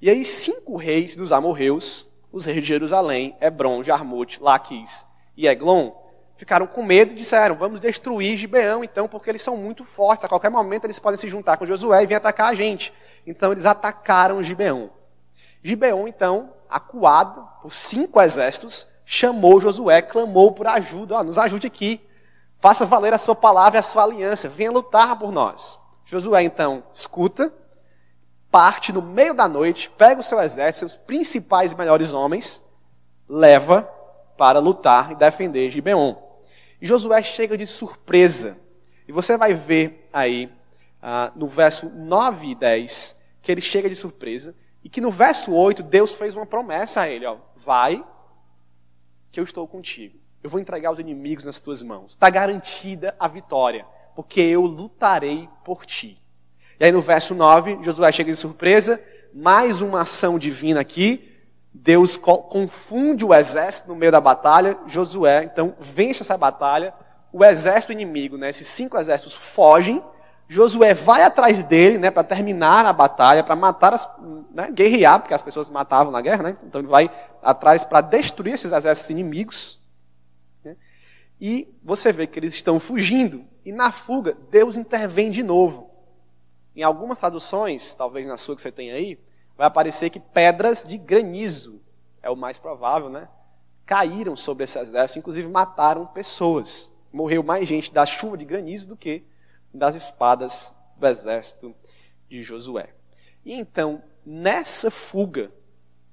E 0.00 0.08
aí 0.08 0.24
cinco 0.24 0.76
reis 0.76 1.16
dos 1.16 1.32
amorreus, 1.32 2.06
os 2.32 2.44
reis 2.44 2.58
de 2.58 2.68
Jerusalém, 2.68 3.36
Hebron, 3.40 3.82
Jarmute, 3.82 4.42
Laquis 4.42 5.04
e 5.36 5.46
Eglon, 5.46 5.90
ficaram 6.36 6.66
com 6.66 6.82
medo 6.82 7.12
e 7.12 7.16
disseram: 7.16 7.56
Vamos 7.56 7.80
destruir 7.80 8.36
Gibeão, 8.36 8.82
então, 8.82 9.08
porque 9.08 9.28
eles 9.28 9.42
são 9.42 9.56
muito 9.56 9.84
fortes. 9.84 10.24
A 10.24 10.28
qualquer 10.28 10.50
momento 10.50 10.84
eles 10.84 10.98
podem 10.98 11.18
se 11.18 11.28
juntar 11.28 11.56
com 11.56 11.66
Josué 11.66 12.02
e 12.02 12.06
vir 12.06 12.14
atacar 12.14 12.50
a 12.50 12.54
gente. 12.54 12.92
Então 13.26 13.52
eles 13.52 13.66
atacaram 13.66 14.42
Gibeão. 14.42 14.90
Gibeão, 15.62 16.06
então, 16.06 16.54
acuado 16.70 17.46
por 17.60 17.72
cinco 17.72 18.20
exércitos, 18.20 18.86
chamou 19.04 19.60
Josué, 19.60 20.00
clamou 20.00 20.52
por 20.52 20.66
ajuda: 20.68 21.22
nos 21.24 21.38
ajude 21.38 21.66
aqui, 21.66 22.00
faça 22.58 22.84
valer 22.84 23.14
a 23.14 23.18
sua 23.18 23.34
palavra 23.34 23.78
e 23.78 23.80
a 23.80 23.82
sua 23.82 24.02
aliança, 24.02 24.48
venha 24.48 24.70
lutar 24.70 25.18
por 25.18 25.32
nós. 25.32 25.78
Josué, 26.04 26.42
então, 26.42 26.82
escuta, 26.92 27.52
parte 28.50 28.92
no 28.92 29.02
meio 29.02 29.34
da 29.34 29.46
noite, 29.46 29.90
pega 29.90 30.20
o 30.20 30.24
seu 30.24 30.40
exército, 30.40 30.80
seus 30.80 30.96
principais 30.96 31.72
e 31.72 31.76
melhores 31.76 32.12
homens, 32.12 32.62
leva 33.28 33.82
para 34.36 34.58
lutar 34.58 35.12
e 35.12 35.14
defender 35.14 35.70
Gibeon. 35.70 36.16
E 36.80 36.86
Josué 36.86 37.22
chega 37.22 37.58
de 37.58 37.66
surpresa. 37.66 38.58
E 39.06 39.12
você 39.12 39.36
vai 39.36 39.52
ver 39.54 40.08
aí, 40.12 40.50
ah, 41.02 41.32
no 41.34 41.48
verso 41.48 41.90
9 41.90 42.48
e 42.48 42.54
10, 42.54 43.16
que 43.42 43.52
ele 43.52 43.60
chega 43.60 43.88
de 43.88 43.96
surpresa. 43.96 44.54
E 44.82 44.88
que 44.88 45.00
no 45.00 45.10
verso 45.10 45.52
8, 45.52 45.82
Deus 45.82 46.12
fez 46.12 46.34
uma 46.34 46.46
promessa 46.46 47.02
a 47.02 47.08
ele: 47.08 47.26
ó, 47.26 47.36
vai, 47.56 48.04
que 49.30 49.40
eu 49.40 49.44
estou 49.44 49.66
contigo. 49.66 50.17
Eu 50.48 50.50
vou 50.50 50.60
entregar 50.60 50.90
os 50.90 50.98
inimigos 50.98 51.44
nas 51.44 51.60
tuas 51.60 51.82
mãos. 51.82 52.12
Está 52.12 52.30
garantida 52.30 53.14
a 53.20 53.28
vitória, 53.28 53.84
porque 54.16 54.40
eu 54.40 54.62
lutarei 54.62 55.46
por 55.62 55.84
ti. 55.84 56.18
E 56.80 56.86
aí 56.86 56.90
no 56.90 57.02
verso 57.02 57.34
9, 57.34 57.80
Josué 57.82 58.10
chega 58.10 58.32
de 58.32 58.38
surpresa, 58.38 58.98
mais 59.34 59.82
uma 59.82 60.00
ação 60.00 60.38
divina 60.38 60.80
aqui, 60.80 61.38
Deus 61.70 62.16
confunde 62.16 63.26
o 63.26 63.34
exército 63.34 63.88
no 63.88 63.94
meio 63.94 64.10
da 64.10 64.22
batalha. 64.22 64.78
Josué, 64.86 65.44
então, 65.44 65.74
vence 65.78 66.22
essa 66.22 66.38
batalha. 66.38 66.94
O 67.30 67.44
exército 67.44 67.92
inimigo, 67.92 68.38
né, 68.38 68.48
esses 68.48 68.68
cinco 68.68 68.96
exércitos 68.96 69.34
fogem. 69.34 70.02
Josué 70.48 70.94
vai 70.94 71.24
atrás 71.24 71.62
dele 71.62 71.98
né, 71.98 72.10
para 72.10 72.24
terminar 72.24 72.86
a 72.86 72.92
batalha, 72.94 73.44
para 73.44 73.54
matar, 73.54 73.92
as, 73.92 74.08
né, 74.50 74.70
guerrear, 74.70 75.20
porque 75.20 75.34
as 75.34 75.42
pessoas 75.42 75.68
matavam 75.68 76.10
na 76.10 76.22
guerra. 76.22 76.42
Né, 76.42 76.56
então 76.66 76.80
ele 76.80 76.88
vai 76.88 77.10
atrás 77.42 77.84
para 77.84 78.00
destruir 78.00 78.54
esses 78.54 78.72
exércitos 78.72 79.10
inimigos. 79.10 79.77
E 81.40 81.72
você 81.82 82.12
vê 82.12 82.26
que 82.26 82.38
eles 82.38 82.54
estão 82.54 82.80
fugindo. 82.80 83.44
E 83.64 83.72
na 83.72 83.92
fuga, 83.92 84.36
Deus 84.50 84.76
intervém 84.76 85.30
de 85.30 85.42
novo. 85.42 85.90
Em 86.74 86.82
algumas 86.82 87.18
traduções, 87.18 87.94
talvez 87.94 88.26
na 88.26 88.36
sua 88.36 88.56
que 88.56 88.62
você 88.62 88.72
tem 88.72 88.90
aí, 88.90 89.18
vai 89.56 89.66
aparecer 89.66 90.10
que 90.10 90.20
pedras 90.20 90.84
de 90.84 90.96
granizo, 90.96 91.80
é 92.22 92.30
o 92.30 92.36
mais 92.36 92.58
provável, 92.58 93.08
né? 93.08 93.28
Caíram 93.84 94.36
sobre 94.36 94.64
esse 94.64 94.78
exército, 94.78 95.18
inclusive 95.18 95.48
mataram 95.48 96.06
pessoas. 96.06 96.92
Morreu 97.12 97.42
mais 97.42 97.66
gente 97.66 97.92
da 97.92 98.04
chuva 98.04 98.36
de 98.36 98.44
granizo 98.44 98.88
do 98.88 98.96
que 98.96 99.24
das 99.72 99.94
espadas 99.94 100.72
do 100.96 101.06
exército 101.06 101.74
de 102.28 102.42
Josué. 102.42 102.94
E 103.44 103.52
então, 103.52 104.02
nessa 104.24 104.90
fuga, 104.90 105.50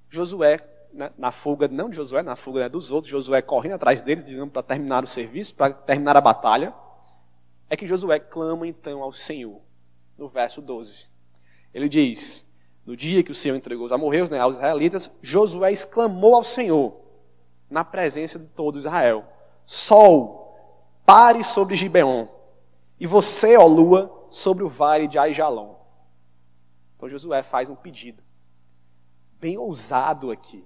Josué, 0.09 0.57
né, 0.95 1.11
na 1.17 1.31
fuga 1.31 1.67
não 1.67 1.89
de 1.89 1.97
Josué, 1.97 2.23
na 2.23 2.35
fuga 2.35 2.61
né, 2.61 2.69
dos 2.69 2.89
outros, 2.89 3.11
Josué 3.11 3.41
correndo 3.41 3.73
atrás 3.73 4.01
deles, 4.01 4.25
digamos, 4.25 4.53
para 4.53 4.63
terminar 4.63 5.03
o 5.03 5.07
serviço, 5.07 5.53
para 5.53 5.73
terminar 5.73 6.15
a 6.15 6.21
batalha, 6.21 6.73
é 7.69 7.75
que 7.75 7.85
Josué 7.85 8.17
clama 8.17 8.65
então 8.65 9.03
ao 9.03 9.11
Senhor, 9.11 9.61
no 10.17 10.29
verso 10.29 10.61
12. 10.61 11.09
Ele 11.73 11.89
diz: 11.89 12.49
no 12.85 12.95
dia 12.95 13.23
que 13.23 13.31
o 13.31 13.35
Senhor 13.35 13.55
entregou 13.55 13.85
os 13.85 13.91
amorreus, 13.91 14.29
né, 14.29 14.39
aos 14.39 14.55
israelitas, 14.55 15.11
Josué 15.21 15.71
exclamou 15.71 16.35
ao 16.35 16.43
Senhor, 16.43 16.95
na 17.69 17.83
presença 17.83 18.39
de 18.39 18.51
todo 18.51 18.79
Israel: 18.79 19.25
Sol, 19.65 20.79
pare 21.05 21.43
sobre 21.43 21.75
Gibeon, 21.75 22.27
e 22.97 23.05
você, 23.05 23.57
ó 23.57 23.65
lua, 23.65 24.27
sobre 24.29 24.63
o 24.63 24.69
vale 24.69 25.07
de 25.07 25.19
Aijalon. 25.19 25.75
Então 26.95 27.09
Josué 27.09 27.43
faz 27.43 27.69
um 27.69 27.75
pedido, 27.75 28.23
bem 29.41 29.57
ousado 29.57 30.31
aqui. 30.31 30.65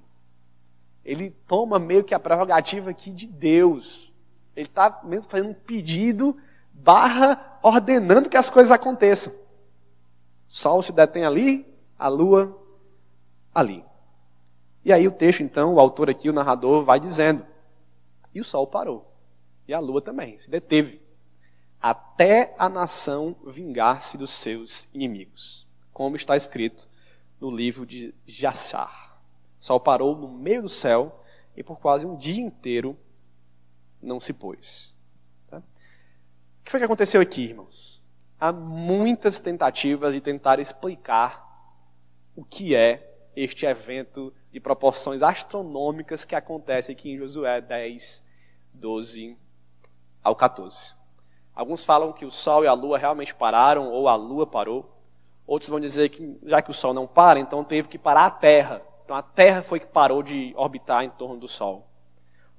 Ele 1.09 1.31
toma 1.47 1.79
meio 1.79 2.03
que 2.03 2.13
a 2.13 2.19
prerrogativa 2.19 2.91
aqui 2.91 3.09
de 3.09 3.25
Deus. 3.25 4.13
Ele 4.55 4.67
está 4.67 5.01
mesmo 5.03 5.25
fazendo 5.27 5.49
um 5.49 5.53
pedido, 5.55 6.37
barra, 6.71 7.57
ordenando 7.63 8.29
que 8.29 8.37
as 8.37 8.47
coisas 8.47 8.71
aconteçam. 8.71 9.33
Sol 10.45 10.83
se 10.83 10.91
detém 10.91 11.25
ali, 11.25 11.65
a 11.97 12.07
lua 12.07 12.55
ali. 13.55 13.83
E 14.85 14.93
aí 14.93 15.07
o 15.07 15.11
texto, 15.11 15.41
então, 15.41 15.73
o 15.73 15.79
autor 15.79 16.11
aqui, 16.11 16.29
o 16.29 16.33
narrador, 16.33 16.83
vai 16.83 16.99
dizendo: 16.99 17.43
e 18.31 18.39
o 18.39 18.45
sol 18.45 18.67
parou, 18.67 19.11
e 19.67 19.73
a 19.73 19.79
lua 19.79 20.03
também, 20.03 20.37
se 20.37 20.47
deteve, 20.47 21.01
até 21.81 22.53
a 22.55 22.69
nação 22.69 23.35
vingar-se 23.47 24.15
dos 24.15 24.29
seus 24.29 24.87
inimigos, 24.93 25.65
como 25.91 26.15
está 26.15 26.37
escrito 26.37 26.87
no 27.41 27.49
livro 27.49 27.83
de 27.83 28.13
Jassar. 28.27 29.08
O 29.59 29.65
sol 29.65 29.79
parou 29.79 30.15
no 30.15 30.27
meio 30.27 30.61
do 30.61 30.69
céu 30.69 31.23
e 31.55 31.63
por 31.63 31.79
quase 31.79 32.05
um 32.05 32.15
dia 32.15 32.41
inteiro 32.41 32.97
não 34.01 34.19
se 34.19 34.33
pôs. 34.33 34.95
Tá? 35.47 35.57
O 35.57 36.63
que 36.63 36.71
foi 36.71 36.79
que 36.79 36.85
aconteceu 36.85 37.21
aqui, 37.21 37.43
irmãos? 37.43 38.01
Há 38.39 38.53
muitas 38.53 39.39
tentativas 39.39 40.13
de 40.13 40.21
tentar 40.21 40.59
explicar 40.59 41.45
o 42.35 42.43
que 42.43 42.73
é 42.73 43.05
este 43.35 43.65
evento 43.65 44.33
de 44.51 44.59
proporções 44.59 45.21
astronômicas 45.21 46.23
que 46.23 46.35
acontece 46.35 46.91
aqui 46.91 47.11
em 47.11 47.17
Josué 47.17 47.59
10, 47.59 48.23
12 48.73 49.37
ao 50.23 50.35
14. 50.35 50.95
Alguns 51.53 51.83
falam 51.83 52.13
que 52.13 52.25
o 52.25 52.31
Sol 52.31 52.63
e 52.63 52.67
a 52.67 52.73
Lua 52.73 52.97
realmente 52.97 53.35
pararam, 53.35 53.89
ou 53.89 54.07
a 54.07 54.15
Lua 54.15 54.47
parou. 54.47 54.95
Outros 55.45 55.69
vão 55.69 55.79
dizer 55.79 56.07
que, 56.07 56.39
já 56.43 56.61
que 56.61 56.71
o 56.71 56.73
Sol 56.73 56.93
não 56.93 57.05
para, 57.05 57.39
então 57.39 57.63
teve 57.63 57.89
que 57.89 57.97
parar 57.97 58.25
a 58.25 58.31
Terra. 58.31 58.81
Então 59.09 59.17
a 59.17 59.23
Terra 59.23 59.63
foi 59.63 59.79
que 59.79 59.87
parou 59.87 60.21
de 60.21 60.53
orbitar 60.55 61.03
em 61.03 61.09
torno 61.09 61.35
do 61.35 61.47
Sol. 61.47 61.89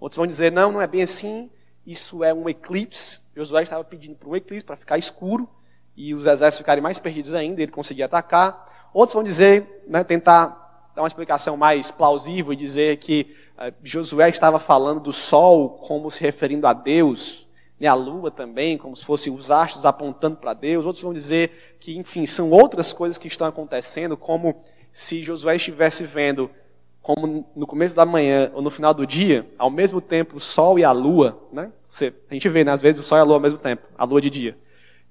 Outros 0.00 0.16
vão 0.16 0.26
dizer, 0.26 0.50
não, 0.50 0.72
não 0.72 0.80
é 0.80 0.86
bem 0.88 1.00
assim, 1.00 1.48
isso 1.86 2.24
é 2.24 2.34
um 2.34 2.48
eclipse. 2.48 3.20
Josué 3.36 3.62
estava 3.62 3.84
pedindo 3.84 4.16
para 4.16 4.28
um 4.28 4.34
eclipse, 4.34 4.66
para 4.66 4.74
ficar 4.74 4.98
escuro, 4.98 5.48
e 5.96 6.12
os 6.12 6.26
exércitos 6.26 6.58
ficarem 6.58 6.82
mais 6.82 6.98
perdidos 6.98 7.34
ainda, 7.34 7.62
ele 7.62 7.70
conseguia 7.70 8.06
atacar. 8.06 8.90
Outros 8.92 9.14
vão 9.14 9.22
dizer, 9.22 9.84
né, 9.86 10.02
tentar 10.02 10.90
dar 10.92 11.02
uma 11.02 11.06
explicação 11.06 11.56
mais 11.56 11.92
plausível 11.92 12.52
e 12.52 12.56
dizer 12.56 12.96
que 12.96 13.32
uh, 13.56 13.72
Josué 13.84 14.28
estava 14.28 14.58
falando 14.58 14.98
do 14.98 15.12
sol 15.12 15.78
como 15.78 16.10
se 16.10 16.20
referindo 16.20 16.66
a 16.66 16.72
Deus, 16.72 17.46
e 17.78 17.86
a 17.86 17.94
lua 17.94 18.28
também, 18.28 18.76
como 18.76 18.96
se 18.96 19.04
fossem 19.04 19.32
os 19.32 19.52
astros 19.52 19.86
apontando 19.86 20.36
para 20.36 20.52
Deus. 20.52 20.84
Outros 20.84 21.04
vão 21.04 21.12
dizer 21.12 21.76
que, 21.78 21.96
enfim, 21.96 22.26
são 22.26 22.50
outras 22.50 22.92
coisas 22.92 23.18
que 23.18 23.28
estão 23.28 23.46
acontecendo, 23.46 24.16
como 24.16 24.64
se 24.92 25.22
Josué 25.22 25.56
estivesse 25.56 26.04
vendo, 26.04 26.50
como 27.02 27.48
no 27.54 27.66
começo 27.66 27.96
da 27.96 28.04
manhã 28.04 28.50
ou 28.54 28.62
no 28.62 28.70
final 28.70 28.92
do 28.92 29.06
dia, 29.06 29.48
ao 29.58 29.70
mesmo 29.70 30.00
tempo 30.00 30.36
o 30.36 30.40
sol 30.40 30.78
e 30.78 30.84
a 30.84 30.92
lua, 30.92 31.40
né? 31.52 31.72
Você, 31.88 32.14
a 32.30 32.34
gente 32.34 32.48
vê, 32.48 32.62
né, 32.62 32.70
às 32.70 32.80
vezes, 32.80 33.00
o 33.00 33.04
sol 33.04 33.18
e 33.18 33.20
a 33.20 33.24
lua 33.24 33.36
ao 33.36 33.40
mesmo 33.40 33.58
tempo, 33.58 33.82
a 33.98 34.04
lua 34.04 34.20
de 34.20 34.30
dia. 34.30 34.56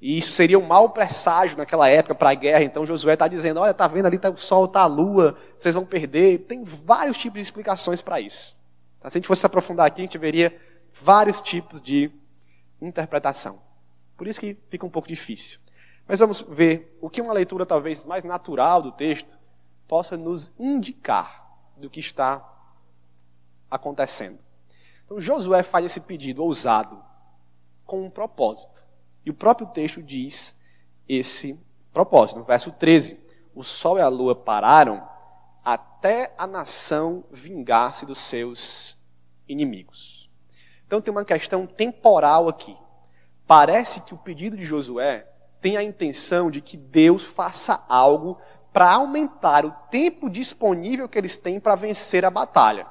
E 0.01 0.17
isso 0.17 0.31
seria 0.31 0.57
um 0.57 0.65
mau 0.65 0.89
presságio 0.89 1.57
naquela 1.57 1.89
época 1.89 2.15
para 2.15 2.29
a 2.29 2.33
guerra. 2.33 2.63
Então 2.63 2.85
Josué 2.85 3.13
está 3.13 3.27
dizendo: 3.27 3.59
olha, 3.59 3.71
está 3.71 3.87
vendo 3.87 4.05
ali 4.05 4.17
tá 4.17 4.29
o 4.29 4.37
sol, 4.37 4.65
está 4.65 4.81
a 4.81 4.85
lua, 4.85 5.37
vocês 5.59 5.75
vão 5.75 5.85
perder. 5.85 6.39
Tem 6.39 6.63
vários 6.63 7.17
tipos 7.17 7.35
de 7.35 7.41
explicações 7.41 8.01
para 8.01 8.21
isso. 8.21 8.57
Então, 8.97 9.09
se 9.09 9.17
a 9.17 9.19
gente 9.19 9.27
fosse 9.27 9.41
se 9.41 9.45
aprofundar 9.45 9.85
aqui, 9.85 10.01
a 10.01 10.05
gente 10.05 10.17
veria 10.17 10.55
vários 10.93 11.41
tipos 11.41 11.81
de 11.81 12.11
interpretação. 12.81 13.59
Por 14.15 14.27
isso 14.27 14.39
que 14.39 14.57
fica 14.69 14.85
um 14.85 14.89
pouco 14.89 15.07
difícil. 15.07 15.59
Mas 16.07 16.19
vamos 16.19 16.41
ver 16.41 16.97
o 17.01 17.09
que 17.09 17.21
uma 17.21 17.33
leitura 17.33 17.65
talvez 17.65 18.03
mais 18.03 18.23
natural 18.23 18.81
do 18.81 18.91
texto 18.91 19.38
possa 19.89 20.15
nos 20.15 20.53
indicar 20.59 21.49
do 21.75 21.89
que 21.89 21.99
está 21.99 22.47
acontecendo. 23.69 24.37
Então 25.03 25.19
Josué 25.19 25.63
faz 25.63 25.83
esse 25.83 26.01
pedido 26.01 26.43
ousado 26.43 27.03
com 27.87 28.03
um 28.03 28.09
propósito. 28.09 28.85
E 29.25 29.31
o 29.31 29.33
próprio 29.33 29.67
texto 29.67 30.03
diz 30.03 30.55
esse 31.07 31.59
propósito. 31.91 32.37
No 32.37 32.45
verso 32.45 32.71
13: 32.71 33.19
O 33.55 33.63
sol 33.63 33.97
e 33.97 34.01
a 34.01 34.07
lua 34.07 34.35
pararam 34.35 35.09
até 35.65 36.35
a 36.37 36.45
nação 36.45 37.25
vingar-se 37.31 38.05
dos 38.05 38.19
seus 38.19 38.95
inimigos. 39.47 40.29
Então 40.85 41.01
tem 41.01 41.11
uma 41.11 41.25
questão 41.25 41.65
temporal 41.65 42.47
aqui. 42.47 42.77
Parece 43.47 44.01
que 44.01 44.13
o 44.13 44.17
pedido 44.19 44.55
de 44.55 44.63
Josué 44.63 45.27
tem 45.59 45.77
a 45.77 45.83
intenção 45.83 46.51
de 46.51 46.61
que 46.61 46.77
Deus 46.77 47.23
faça 47.23 47.83
algo 47.89 48.39
para 48.71 48.91
aumentar 48.91 49.65
o 49.65 49.71
tempo 49.89 50.29
disponível 50.29 51.09
que 51.09 51.17
eles 51.17 51.35
têm 51.35 51.59
para 51.59 51.75
vencer 51.75 52.23
a 52.23 52.29
batalha. 52.29 52.85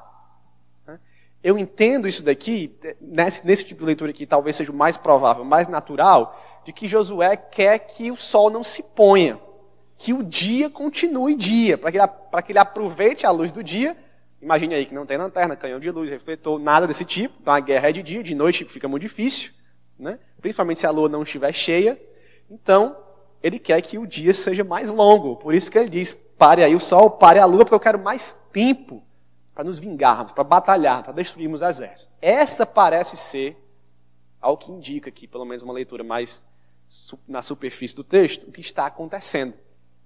Eu 1.43 1.57
entendo 1.57 2.09
isso 2.09 2.23
daqui, 2.23 2.77
nesse, 3.01 3.47
nesse 3.47 3.65
tipo 3.65 3.81
de 3.81 3.87
leitura 3.87 4.11
aqui, 4.11 4.27
talvez 4.27 4.57
seja 4.57 4.73
o 4.73 4.75
mais 4.75 4.97
provável, 4.97 5.45
mais 5.45 5.69
natural, 5.69 6.37
de 6.65 6.73
que 6.73 6.89
Josué 6.89 7.37
quer 7.37 7.79
que 7.79 8.11
o 8.11 8.17
sol 8.17 8.51
não 8.51 8.65
se 8.65 8.83
ponha, 8.83 9.39
que 9.97 10.13
o 10.13 10.23
dia 10.23 10.69
continue 10.69 11.35
dia, 11.35 11.79
para 11.79 11.93
que, 11.93 11.99
ele, 11.99 12.43
que 12.45 12.53
ele 12.53 12.59
aproveite 12.59 13.25
a 13.25 13.31
luz 13.31 13.53
do 13.53 13.63
dia. 13.63 13.97
Imagine 14.43 14.75
aí 14.75 14.87
que 14.87 14.95
não 14.95 15.07
tem 15.07 15.17
lanterna, 15.17 15.57
canhão 15.57 15.79
de 15.79 15.91
luz, 15.91 16.11
refletor, 16.11 16.59
nada 16.59 16.87
desse 16.87 17.05
tipo. 17.05 17.35
Então 17.41 17.55
a 17.55 17.61
guerra 17.61 17.89
é 17.89 17.93
de 17.93 18.03
dia, 18.03 18.23
de 18.23 18.35
noite 18.35 18.65
fica 18.65 18.89
muito 18.89 19.03
difícil, 19.03 19.53
né? 19.99 20.19
principalmente 20.41 20.81
se 20.81 20.87
a 20.87 20.91
lua 20.91 21.09
não 21.09 21.23
estiver 21.23 21.53
cheia. 21.53 22.01
Então, 22.51 22.97
ele 23.43 23.59
quer 23.59 23.81
que 23.83 23.99
o 23.99 24.07
dia 24.07 24.35
seja 24.35 24.65
mais 24.65 24.91
longo. 24.91 25.37
Por 25.37 25.55
isso 25.55 25.71
que 25.71 25.79
ele 25.79 25.89
diz: 25.89 26.13
pare 26.37 26.63
aí 26.63 26.75
o 26.75 26.81
sol, 26.81 27.11
pare 27.11 27.39
a 27.39 27.47
lua, 27.47 27.65
porque 27.65 27.75
eu 27.75 27.81
quero 27.81 27.99
mais 27.99 28.37
tempo 28.53 29.03
para 29.55 29.65
nos 29.65 29.79
vingarmos, 29.79 30.33
para 30.33 30.45
batalhar, 30.45 31.03
para 31.03 31.13
destruirmos 31.13 31.63
exércitos. 31.63 32.11
Essa 32.23 32.65
parece 32.65 33.17
ser, 33.17 33.57
ao 34.41 34.57
que 34.57 34.71
indica 34.71 35.09
aqui, 35.09 35.27
pelo 35.27 35.45
menos 35.45 35.63
uma 35.63 35.73
leitura 35.73 36.05
mais 36.05 36.43
na 37.27 37.43
superfície 37.43 37.95
do 37.95 38.05
texto, 38.05 38.49
o 38.49 38.53
que 38.53 38.61
está 38.61 38.87
acontecendo. 38.87 39.55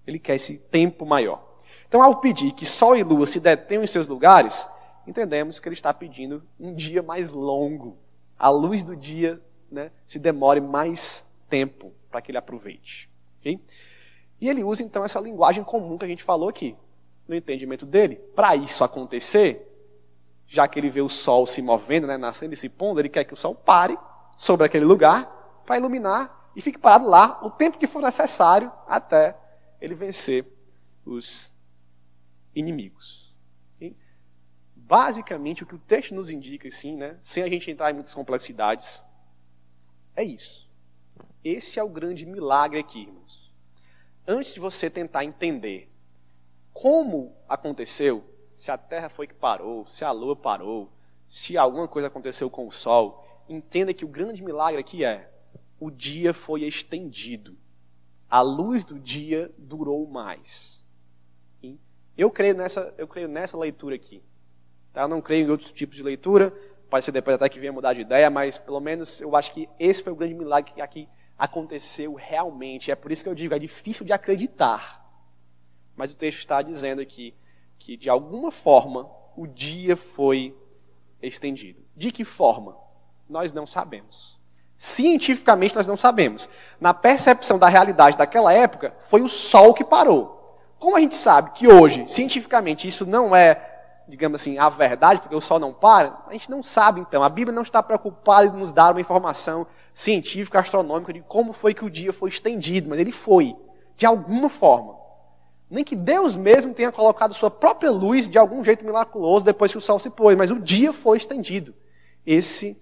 Ele 0.07 0.19
quer 0.19 0.37
esse 0.37 0.59
tempo 0.59 1.05
maior. 1.07 1.53
Então, 1.87 2.03
ao 2.03 2.17
pedir 2.17 2.53
que 2.53 2.65
Sol 2.65 2.97
e 2.97 3.03
Lua 3.03 3.27
se 3.27 3.39
detenham 3.39 3.85
em 3.85 3.87
seus 3.87 4.09
lugares, 4.09 4.67
entendemos 5.07 5.61
que 5.61 5.69
ele 5.69 5.75
está 5.75 5.93
pedindo 5.93 6.43
um 6.59 6.75
dia 6.75 7.03
mais 7.03 7.29
longo. 7.29 7.99
A 8.39 8.49
luz 8.49 8.83
do 8.83 8.97
dia 8.97 9.41
né, 9.71 9.91
se 10.07 10.19
demore 10.19 10.61
mais 10.61 11.25
tempo 11.49 11.93
para 12.11 12.23
que 12.23 12.31
ele 12.31 12.39
aproveite. 12.39 13.12
Okay? 13.43 13.61
E 14.41 14.49
ele 14.49 14.63
usa 14.63 14.83
então 14.83 15.05
essa 15.05 15.21
linguagem 15.21 15.63
comum 15.65 15.99
que 15.99 16.05
a 16.05 16.09
gente 16.09 16.23
falou 16.23 16.49
aqui 16.49 16.77
no 17.27 17.35
entendimento 17.35 17.85
dele, 17.85 18.17
para 18.35 18.57
isso 18.57 18.83
acontecer, 18.83 19.69
já 20.47 20.67
que 20.67 20.79
ele 20.79 20.91
vê 20.91 21.01
o 21.01 21.09
sol 21.09 21.47
se 21.47 21.61
movendo, 21.61 22.07
né, 22.07 22.17
nascendo 22.17 22.55
e 22.55 22.57
se 22.57 22.69
pondo, 22.69 23.01
ele 23.01 23.09
quer 23.09 23.25
que 23.25 23.35
o 23.35 23.37
sol 23.37 23.55
pare 23.55 23.99
sobre 24.37 24.67
aquele 24.67 24.85
lugar 24.85 25.63
para 25.65 25.77
iluminar 25.77 26.51
e 26.55 26.61
fique 26.61 26.79
parado 26.79 27.09
lá 27.09 27.41
o 27.43 27.51
tempo 27.51 27.79
que 27.79 27.87
for 27.87 28.03
necessário 28.03 28.71
até 28.87 29.37
ele 29.81 29.95
vencer 29.95 30.47
os 31.05 31.53
inimigos. 32.55 33.35
Okay? 33.77 33.97
Basicamente, 34.77 35.63
o 35.63 35.67
que 35.67 35.75
o 35.75 35.79
texto 35.79 36.15
nos 36.15 36.31
indica, 36.31 36.69
assim, 36.69 36.97
né, 36.97 37.17
sem 37.21 37.43
a 37.43 37.49
gente 37.49 37.71
entrar 37.71 37.91
em 37.91 37.95
muitas 37.95 38.15
complexidades, 38.15 39.05
é 40.15 40.23
isso. 40.23 40.72
Esse 41.45 41.79
é 41.79 41.83
o 41.83 41.89
grande 41.89 42.25
milagre 42.25 42.79
aqui, 42.79 43.03
irmãos. 43.03 43.53
Antes 44.27 44.55
de 44.55 44.61
você 44.61 44.89
tentar 44.89 45.25
entender 45.25 45.91
como 46.73 47.37
aconteceu, 47.49 48.25
se 48.55 48.71
a 48.71 48.79
Terra 48.79 49.09
foi 49.09 49.27
que 49.27 49.35
parou, 49.35 49.87
se 49.87 50.05
a 50.05 50.13
Lua 50.13 50.37
parou, 50.37 50.93
se 51.27 51.57
alguma 51.59 51.89
coisa 51.89 52.09
aconteceu 52.09 52.49
com 52.49 52.69
o 52.69 52.73
Sol, 52.73 53.27
entenda 53.49 53.93
que 53.93 54.05
o 54.05 54.09
grande 54.09 54.43
milagre 54.43 54.81
aqui 54.81 55.05
é 55.05 55.33
o 55.81 55.91
dia 55.91 56.33
foi 56.33 56.63
estendido. 56.63 57.59
A 58.31 58.41
luz 58.41 58.85
do 58.85 59.01
dia 59.01 59.51
durou 59.59 60.07
mais. 60.07 60.87
Eu 62.17 62.31
creio 62.31 62.55
nessa, 62.55 62.95
eu 62.97 63.09
creio 63.09 63.27
nessa 63.27 63.59
leitura 63.59 63.97
aqui. 63.97 64.23
Tá? 64.93 65.03
Eu 65.03 65.09
não 65.09 65.21
creio 65.21 65.47
em 65.47 65.51
outros 65.51 65.73
tipos 65.73 65.97
de 65.97 66.03
leitura. 66.03 66.51
Pode 66.89 67.05
ser 67.05 67.11
depois 67.11 67.35
até 67.35 67.49
que 67.49 67.59
venha 67.59 67.73
mudar 67.73 67.95
de 67.95 68.03
ideia, 68.03 68.31
mas 68.31 68.59
pelo 68.59 68.79
menos 68.79 69.21
eu 69.21 69.35
acho 69.35 69.53
que 69.53 69.69
esse 69.79 70.03
foi 70.03 70.13
o 70.13 70.17
grande 70.17 70.35
milagre 70.35 70.73
que 70.73 70.81
aqui 70.81 71.09
aconteceu 71.39 72.15
realmente. 72.15 72.91
É 72.91 72.95
por 72.95 73.11
isso 73.13 73.23
que 73.23 73.29
eu 73.29 73.35
digo, 73.35 73.55
é 73.55 73.59
difícil 73.59 74.05
de 74.05 74.13
acreditar. 74.13 75.03
Mas 75.97 76.13
o 76.13 76.17
texto 76.17 76.39
está 76.39 76.63
dizendo 76.63 77.01
aqui 77.01 77.35
que, 77.79 77.97
de 77.97 78.09
alguma 78.09 78.51
forma, 78.51 79.11
o 79.37 79.47
dia 79.47 79.97
foi 79.97 80.57
estendido. 81.21 81.83
De 81.97 82.11
que 82.11 82.25
forma? 82.25 82.77
Nós 83.29 83.53
não 83.53 83.67
sabemos. 83.67 84.41
Cientificamente, 84.77 85.77
nós 85.77 85.87
não 85.87 85.97
sabemos. 85.97 86.49
Na 86.81 86.93
percepção 86.93 87.59
da 87.59 87.69
realidade 87.69 88.17
daquela 88.17 88.53
época, 88.53 88.95
foi 89.01 89.23
o 89.23 89.29
sol 89.29 89.73
que 89.75 89.85
parou. 89.85 90.59
Como 90.79 90.97
a 90.97 91.01
gente 91.01 91.15
sabe 91.15 91.53
que 91.53 91.69
hoje, 91.69 92.05
cientificamente, 92.09 92.89
isso 92.89 93.07
não 93.07 93.35
é, 93.35 93.72
digamos 94.09 94.41
assim, 94.41 94.59
a 94.59 94.69
verdade, 94.69 95.21
porque 95.21 95.35
o 95.35 95.41
sol 95.41 95.59
não 95.59 95.73
para, 95.73 96.23
a 96.27 96.33
gente 96.33 96.51
não 96.51 96.63
sabe 96.63 97.01
então. 97.01 97.23
A 97.23 97.29
Bíblia 97.29 97.55
não 97.55 97.63
está 97.63 97.83
preocupada 97.83 98.47
em 98.47 98.59
nos 98.59 98.73
dar 98.73 98.93
uma 98.93 99.01
informação 99.01 99.67
científica, 99.95 100.61
astronômica, 100.61 101.13
de 101.13 101.21
como 101.21 101.53
foi 101.53 101.75
que 101.75 101.85
o 101.85 101.91
dia 101.91 102.13
foi 102.13 102.31
estendido, 102.31 102.89
mas 102.89 102.99
ele 102.99 103.13
foi, 103.13 103.57
de 103.97 104.07
alguma 104.07 104.49
forma. 104.49 104.97
Nem 105.71 105.85
que 105.85 105.97
Deus 105.97 106.37
mesmo 106.37 106.75
tenha 106.75 106.93
colocado 106.93 107.33
sua 107.33 107.51
própria 107.51 107.91
luz 107.91 108.29
de 108.29 108.37
algum 108.37 108.63
jeito 108.63 108.85
miraculoso 108.85 109.45
depois 109.45 109.73
que 109.73 109.79
o 109.79 109.81
sol 109.81 109.99
se 109.99 110.11
pôs, 110.11 110.37
mas 110.37 110.51
o 110.51 110.61
dia 110.61 110.93
foi 110.93 111.17
estendido. 111.17 111.75
Esse 112.27 112.81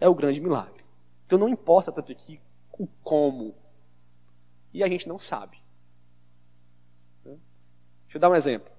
é 0.00 0.08
o 0.08 0.14
grande 0.14 0.40
milagre. 0.40 0.84
Então 1.26 1.38
não 1.38 1.48
importa 1.48 1.92
tanto 1.92 2.10
aqui 2.10 2.40
o 2.78 2.86
como. 3.02 3.54
E 4.74 4.82
a 4.82 4.88
gente 4.88 5.08
não 5.08 5.18
sabe. 5.18 5.62
Deixa 7.24 8.16
eu 8.16 8.20
dar 8.20 8.30
um 8.30 8.34
exemplo. 8.34 8.72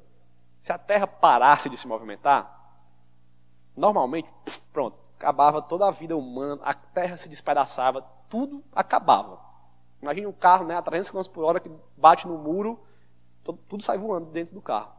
Se 0.63 0.71
a 0.71 0.77
Terra 0.77 1.05
parasse 1.05 1.67
de 1.67 1.75
se 1.75 1.85
movimentar, 1.85 2.57
normalmente, 3.75 4.29
pronto, 4.71 4.97
acabava 5.17 5.61
toda 5.61 5.85
a 5.85 5.91
vida 5.91 6.15
humana, 6.15 6.61
a 6.63 6.73
Terra 6.73 7.17
se 7.17 7.27
despedaçava, 7.27 8.01
tudo 8.29 8.63
acabava. 8.71 9.41
Imagine 10.01 10.25
um 10.25 10.31
carro 10.31 10.63
né, 10.63 10.73
a 10.77 10.81
300 10.81 11.09
km 11.09 11.33
por 11.33 11.43
hora 11.43 11.59
que 11.59 11.69
bate 11.97 12.25
no 12.29 12.37
muro, 12.37 12.81
tudo, 13.43 13.83
sai 13.83 13.97
voando 13.97 14.27
dentro 14.27 14.53
do 14.53 14.61
carro. 14.61 14.93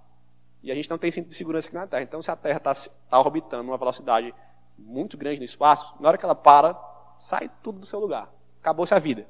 E 0.62 0.70
a 0.70 0.74
gente 0.74 0.90
não 0.90 0.98
tem 0.98 1.11
cinto 1.11 1.31
de 1.31 1.35
segurança 1.35 1.68
aqui 1.68 1.77
na 1.77 1.87
Terra. 1.87 2.03
Então, 2.03 2.20
se 2.20 2.31
a 2.31 2.37
Terra 2.37 2.59
está 2.59 2.74
tá 3.09 3.18
orbitando 3.18 3.70
uma 3.70 3.79
velocidade 3.79 4.35
muito 4.77 5.16
grande 5.16 5.38
no 5.38 5.46
espaço, 5.46 5.94
na 5.98 6.09
hora 6.09 6.18
que 6.18 6.27
ela 6.27 6.35
para, 6.35 6.79
sai 7.18 7.50
tudo 7.62 7.79
do 7.79 7.87
seu 7.87 7.98
lugar. 7.98 8.29
Acabou-se 8.61 8.92
a 8.92 8.98
vida. 8.98 9.27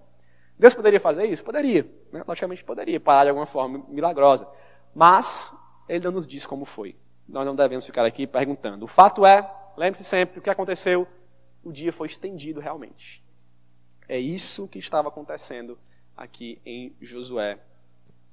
Deus 0.58 0.74
poderia 0.74 0.98
fazer 0.98 1.26
isso? 1.26 1.44
Poderia. 1.44 1.88
Né? 2.10 2.24
Logicamente 2.26 2.64
poderia, 2.64 2.98
parar 2.98 3.22
de 3.22 3.28
alguma 3.28 3.46
forma 3.46 3.84
milagrosa. 3.88 4.48
Mas 4.92 5.56
ele 5.88 6.04
não 6.04 6.12
nos 6.12 6.26
diz 6.26 6.46
como 6.46 6.64
foi. 6.64 6.96
Nós 7.28 7.46
não 7.46 7.54
devemos 7.54 7.86
ficar 7.86 8.04
aqui 8.04 8.26
perguntando. 8.26 8.84
O 8.84 8.88
fato 8.88 9.24
é, 9.24 9.50
lembre-se 9.76 10.04
sempre, 10.04 10.38
o 10.38 10.42
que 10.42 10.50
aconteceu, 10.50 11.08
o 11.62 11.72
dia 11.72 11.92
foi 11.92 12.06
estendido 12.06 12.60
realmente. 12.60 13.24
É 14.08 14.18
isso 14.18 14.68
que 14.68 14.78
estava 14.78 15.08
acontecendo 15.08 15.78
aqui 16.16 16.60
em 16.64 16.94
Josué 17.00 17.58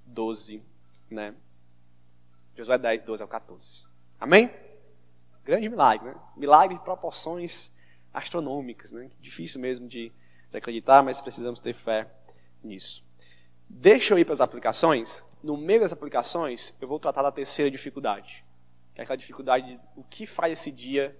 12, 0.06 0.62
né? 1.10 1.34
Josué 2.56 2.78
10, 2.78 3.02
12 3.04 3.22
ao 3.24 3.28
14. 3.30 3.86
Amém? 4.20 4.52
Grande 5.44 5.70
milagre, 5.70 6.10
né? 6.10 6.16
Milagre 6.36 6.78
de 6.78 6.84
proporções 6.84 7.72
astronômicas, 8.14 8.92
né? 8.92 9.10
Difícil 9.22 9.62
mesmo 9.62 9.88
de, 9.88 10.12
de 10.52 10.58
acreditar, 10.58 11.02
mas 11.02 11.22
precisamos 11.22 11.60
ter 11.60 11.74
fé 11.74 12.08
nisso. 12.62 13.04
Deixa 13.70 14.14
eu 14.14 14.20
ir 14.20 14.26
para 14.26 14.34
as 14.34 14.42
aplicações. 14.42 15.26
No 15.44 15.58
meio 15.58 15.82
das 15.82 15.94
aplicações, 15.94 16.74
eu 16.80 16.88
vou 16.88 17.00
tratar 17.00 17.24
da 17.24 17.32
terceira 17.32 17.70
dificuldade. 17.70 18.46
Que 18.94 19.02
é 19.02 19.04
aquela 19.04 19.18
dificuldade 19.18 19.66
de 19.68 19.80
o 19.96 20.04
que 20.04 20.26
faz 20.26 20.54
esse 20.54 20.72
dia 20.72 21.18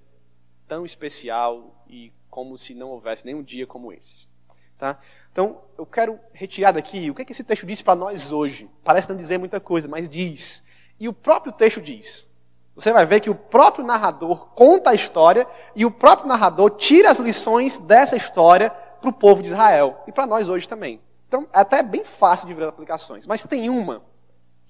tão 0.68 0.86
especial 0.86 1.84
e 1.88 2.14
como 2.30 2.58
se 2.58 2.74
não 2.74 2.90
houvesse 2.90 3.26
nenhum 3.26 3.44
dia 3.44 3.68
como 3.68 3.92
esse. 3.92 4.30
Tá? 4.78 5.00
Então, 5.32 5.62
eu 5.78 5.86
quero 5.86 6.20
retirar 6.34 6.72
daqui 6.72 7.10
o 7.10 7.16
que, 7.16 7.22
é 7.22 7.26
que 7.26 7.32
esse 7.32 7.44
texto 7.44 7.66
diz 7.66 7.82
para 7.82 7.96
nós 7.96 8.32
hoje. 8.32 8.70
Parece 8.84 9.10
não 9.10 9.16
dizer 9.16 9.38
muita 9.38 9.60
coisa, 9.60 9.88
mas 9.88 10.10
diz. 10.10 10.64
E 11.00 11.08
o 11.08 11.14
próprio 11.14 11.52
texto 11.52 11.82
diz. 11.82 12.28
Você 12.76 12.92
vai 12.94 13.06
ver 13.06 13.20
que 13.20 13.30
o 13.30 13.36
próprio 13.36 13.86
narrador 13.86 14.48
conta 14.56 14.92
a 14.92 14.94
história 14.94 15.48
e 15.76 15.86
o 15.86 15.92
próprio 15.92 16.28
narrador 16.28 16.72
tira 16.72 17.10
as 17.10 17.20
lições 17.20 17.78
dessa 17.78 18.16
história 18.16 18.70
para 18.70 19.10
o 19.10 19.14
povo 19.14 19.42
de 19.42 19.50
Israel 19.50 20.04
e 20.08 20.12
para 20.12 20.26
nós 20.26 20.48
hoje 20.48 20.68
também. 20.68 21.02
Então, 21.28 21.48
é 21.54 21.60
até 21.60 21.84
bem 21.84 22.04
fácil 22.04 22.48
de 22.48 22.54
ver 22.54 22.64
as 22.64 22.70
aplicações. 22.70 23.28
Mas 23.28 23.44
tem 23.44 23.70
uma 23.70 24.02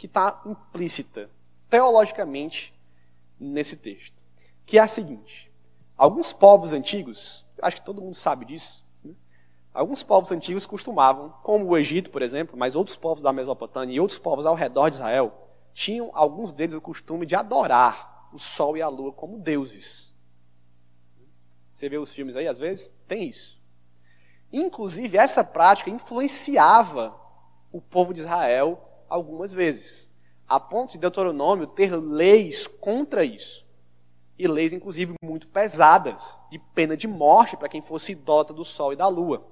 que 0.02 0.08
está 0.08 0.42
implícita, 0.48 1.30
teologicamente, 1.70 2.74
nesse 3.40 3.78
texto, 3.78 4.16
que 4.66 4.80
é 4.80 4.82
a 4.82 4.88
seguinte: 4.88 5.52
alguns 5.96 6.34
povos 6.34 6.74
antigos, 6.74 7.46
acho 7.62 7.76
que 7.76 7.86
todo 7.86 8.02
mundo 8.02 8.16
sabe 8.16 8.46
disso, 8.46 8.84
Alguns 9.74 10.04
povos 10.04 10.30
antigos 10.34 10.66
costumavam, 10.66 11.34
como 11.44 11.66
o 11.66 11.78
Egito, 11.78 12.10
por 12.10 12.22
exemplo, 12.22 12.58
mas 12.58 12.76
outros 12.76 12.98
povos 12.98 13.24
da 13.24 13.32
Mesopotâmia 13.32 13.96
e 13.96 14.00
outros 14.02 14.20
povos 14.20 14.46
ao 14.46 14.54
redor 14.54 14.90
de 14.90 14.98
Israel, 14.98 15.48
tinham 15.74 16.12
alguns 16.14 16.52
deles 16.52 16.76
o 16.76 16.82
costume 16.82 17.26
de 17.26 17.38
adorar 17.38 18.28
o 18.34 18.38
sol 18.38 18.76
e 18.76 18.82
a 18.82 18.90
lua 18.90 19.14
como 19.14 19.40
deuses. 19.40 20.14
Você 21.74 21.88
vê 21.88 21.98
os 21.98 22.12
filmes 22.12 22.36
aí, 22.36 22.50
às 22.50 22.60
vezes, 22.60 22.94
tem 23.08 23.30
isso. 23.30 23.62
Inclusive, 24.52 25.18
essa 25.18 25.42
prática 25.42 25.90
influenciava 25.90 27.16
o 27.72 27.80
povo 27.80 28.14
de 28.14 28.20
Israel 28.20 28.90
algumas 29.12 29.54
vezes, 29.54 30.10
a 30.47 30.58
ponto 30.58 30.93
de 30.93 30.97
Deuteronômio 30.97 31.67
ter 31.67 31.93
leis 31.95 32.65
contra 32.65 33.26
isso. 33.26 33.67
E 34.39 34.47
leis, 34.47 34.71
inclusive, 34.71 35.13
muito 35.21 35.47
pesadas, 35.50 36.39
de 36.50 36.58
pena 36.58 36.95
de 36.95 37.08
morte 37.08 37.58
para 37.58 37.67
quem 37.67 37.82
fosse 37.82 38.13
idólatra 38.13 38.56
do 38.56 38.63
sol 38.63 38.93
e 38.93 38.95
da 38.95 39.08
lua. 39.08 39.45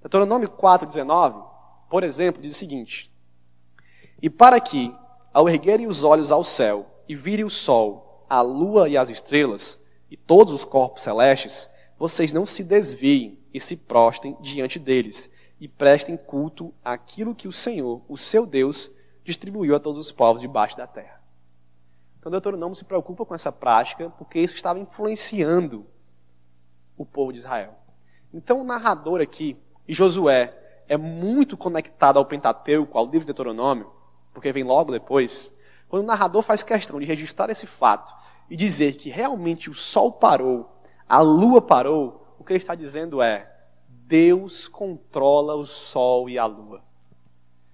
Deuteronômio 0.00 0.48
4,19, 0.48 1.44
por 1.90 2.04
exemplo, 2.04 2.40
diz 2.40 2.52
o 2.52 2.58
seguinte: 2.58 3.12
E 4.22 4.30
para 4.30 4.60
que, 4.60 4.94
ao 5.34 5.48
erguerem 5.48 5.88
os 5.88 6.04
olhos 6.04 6.30
ao 6.30 6.44
céu 6.44 6.86
e 7.08 7.14
virem 7.14 7.44
o 7.44 7.50
sol, 7.50 8.24
a 8.30 8.40
lua 8.40 8.88
e 8.88 8.96
as 8.96 9.10
estrelas, 9.10 9.78
e 10.08 10.16
todos 10.16 10.54
os 10.54 10.64
corpos 10.64 11.02
celestes, 11.02 11.68
vocês 11.98 12.32
não 12.32 12.46
se 12.46 12.62
desviem 12.62 13.38
e 13.52 13.60
se 13.60 13.76
prostem 13.76 14.36
diante 14.40 14.78
deles, 14.78 15.28
e 15.60 15.68
prestem 15.68 16.16
culto 16.16 16.72
àquilo 16.82 17.34
que 17.34 17.46
o 17.46 17.52
Senhor, 17.52 18.02
o 18.08 18.16
seu 18.16 18.46
Deus, 18.46 18.90
distribuiu 19.22 19.76
a 19.76 19.80
todos 19.80 20.00
os 20.00 20.10
povos 20.10 20.40
debaixo 20.40 20.76
da 20.76 20.86
terra. 20.86 21.20
Então, 22.18 22.32
Deuteronômio 22.32 22.74
se 22.74 22.84
preocupa 22.84 23.24
com 23.24 23.34
essa 23.34 23.52
prática, 23.52 24.10
porque 24.10 24.38
isso 24.38 24.54
estava 24.54 24.78
influenciando 24.78 25.86
o 26.96 27.04
povo 27.04 27.32
de 27.32 27.38
Israel. 27.38 27.74
Então, 28.32 28.60
o 28.60 28.64
narrador 28.64 29.20
aqui, 29.20 29.56
e 29.86 29.94
Josué 29.94 30.54
é 30.88 30.96
muito 30.96 31.56
conectado 31.56 32.18
ao 32.18 32.26
Pentateuco, 32.26 32.98
ao 32.98 33.04
livro 33.04 33.20
de 33.20 33.26
Deuteronômio, 33.26 33.90
porque 34.32 34.52
vem 34.52 34.64
logo 34.64 34.92
depois, 34.92 35.54
quando 35.88 36.04
o 36.04 36.06
narrador 36.06 36.42
faz 36.42 36.62
questão 36.62 36.98
de 36.98 37.06
registrar 37.06 37.50
esse 37.50 37.66
fato 37.66 38.14
e 38.48 38.56
dizer 38.56 38.94
que 38.94 39.10
realmente 39.10 39.70
o 39.70 39.74
sol 39.74 40.12
parou, 40.12 40.70
a 41.08 41.20
lua 41.20 41.60
parou, 41.60 42.34
o 42.38 42.44
que 42.44 42.52
ele 42.52 42.58
está 42.58 42.74
dizendo 42.74 43.20
é: 43.20 43.49
Deus 44.10 44.66
controla 44.66 45.54
o 45.54 45.64
sol 45.64 46.28
e 46.28 46.36
a 46.36 46.44
lua. 46.44 46.82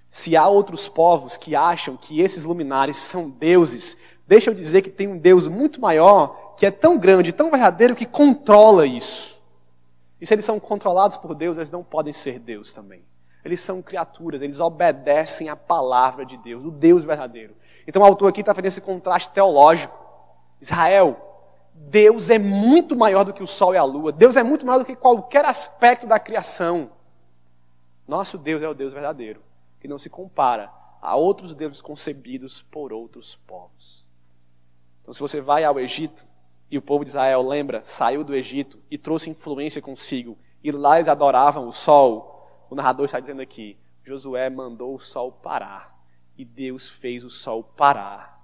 Se 0.07 0.37
há 0.37 0.47
outros 0.47 0.87
povos 0.87 1.39
que 1.39 1.57
acham 1.57 1.97
que 1.97 2.21
esses 2.21 2.45
luminares 2.45 2.99
são 2.99 3.31
deuses, 3.31 3.97
deixa 4.27 4.51
eu 4.51 4.55
dizer 4.55 4.83
que 4.83 4.91
tem 4.91 5.09
um 5.09 5.17
Deus 5.17 5.47
muito 5.47 5.81
maior, 5.81 6.55
que 6.59 6.67
é 6.67 6.71
tão 6.71 6.99
grande, 6.99 7.33
tão 7.33 7.51
verdadeiro, 7.51 7.97
que 7.97 8.05
controla 8.05 8.87
isso. 8.87 9.41
E 10.21 10.27
se 10.27 10.35
eles 10.35 10.45
são 10.45 10.61
controlados 10.61 11.17
por 11.17 11.35
Deus, 11.35 11.57
eles 11.57 11.71
não 11.71 11.83
podem 11.83 12.13
ser 12.13 12.39
Deus 12.39 12.71
também. 12.71 13.03
Eles 13.43 13.63
são 13.63 13.81
criaturas, 13.81 14.43
eles 14.43 14.61
obedecem 14.61 15.49
à 15.49 15.57
palavra 15.57 16.27
de 16.27 16.37
Deus, 16.37 16.67
o 16.67 16.71
Deus 16.71 17.03
verdadeiro. 17.03 17.57
Então 17.87 18.03
o 18.03 18.05
autor 18.05 18.29
aqui 18.29 18.41
está 18.41 18.55
fazendo 18.55 18.69
esse 18.69 18.81
contraste 18.83 19.31
teológico. 19.31 19.99
Israel, 20.61 21.26
Deus 21.79 22.31
é 22.31 22.39
muito 22.39 22.97
maior 22.97 23.25
do 23.25 23.33
que 23.33 23.43
o 23.43 23.47
sol 23.47 23.75
e 23.75 23.77
a 23.77 23.85
lua. 23.85 24.13
Deus 24.13 24.37
é 24.37 24.43
muito 24.43 24.67
maior 24.67 24.79
do 24.79 24.85
que 24.85 24.97
qualquer 24.97 25.45
aspecto 25.45 26.07
da 26.07 26.19
criação. 26.19 26.91
Nosso 28.07 28.39
Deus 28.39 28.63
é 28.63 28.69
o 28.69 28.75
Deus 28.75 28.93
verdadeiro, 28.93 29.41
que 29.81 29.89
não 29.89 29.99
se 29.99 30.09
compara 30.11 30.71
a 31.01 31.15
outros 31.17 31.55
deuses 31.55 31.81
concebidos 31.81 32.63
por 32.63 32.93
outros 32.93 33.37
povos. 33.47 34.05
Então, 35.03 35.15
se 35.15 35.21
você 35.21 35.41
vai 35.41 35.63
ao 35.65 35.79
Egito, 35.79 36.27
e 36.71 36.77
o 36.77 36.83
povo 36.83 37.05
de 37.05 37.11
Israel, 37.11 37.47
lembra, 37.47 37.85
saiu 37.85 38.25
do 38.25 38.35
Egito 38.35 38.79
e 38.91 38.99
trouxe 38.99 39.31
influência 39.31 39.81
consigo. 39.81 40.37
E 40.63 40.73
lá 40.73 40.97
eles 40.97 41.09
adoravam 41.09 41.69
o 41.69 41.73
sol. 41.73 42.67
O 42.69 42.75
narrador 42.75 43.05
está 43.05 43.21
dizendo 43.21 43.41
aqui: 43.41 43.79
Josué 44.03 44.51
mandou 44.51 44.95
o 44.95 45.01
sol 45.01 45.31
parar. 45.31 45.97
E 46.37 46.45
Deus 46.45 46.89
fez 46.89 47.23
o 47.23 47.31
sol 47.31 47.63
parar. 47.63 48.36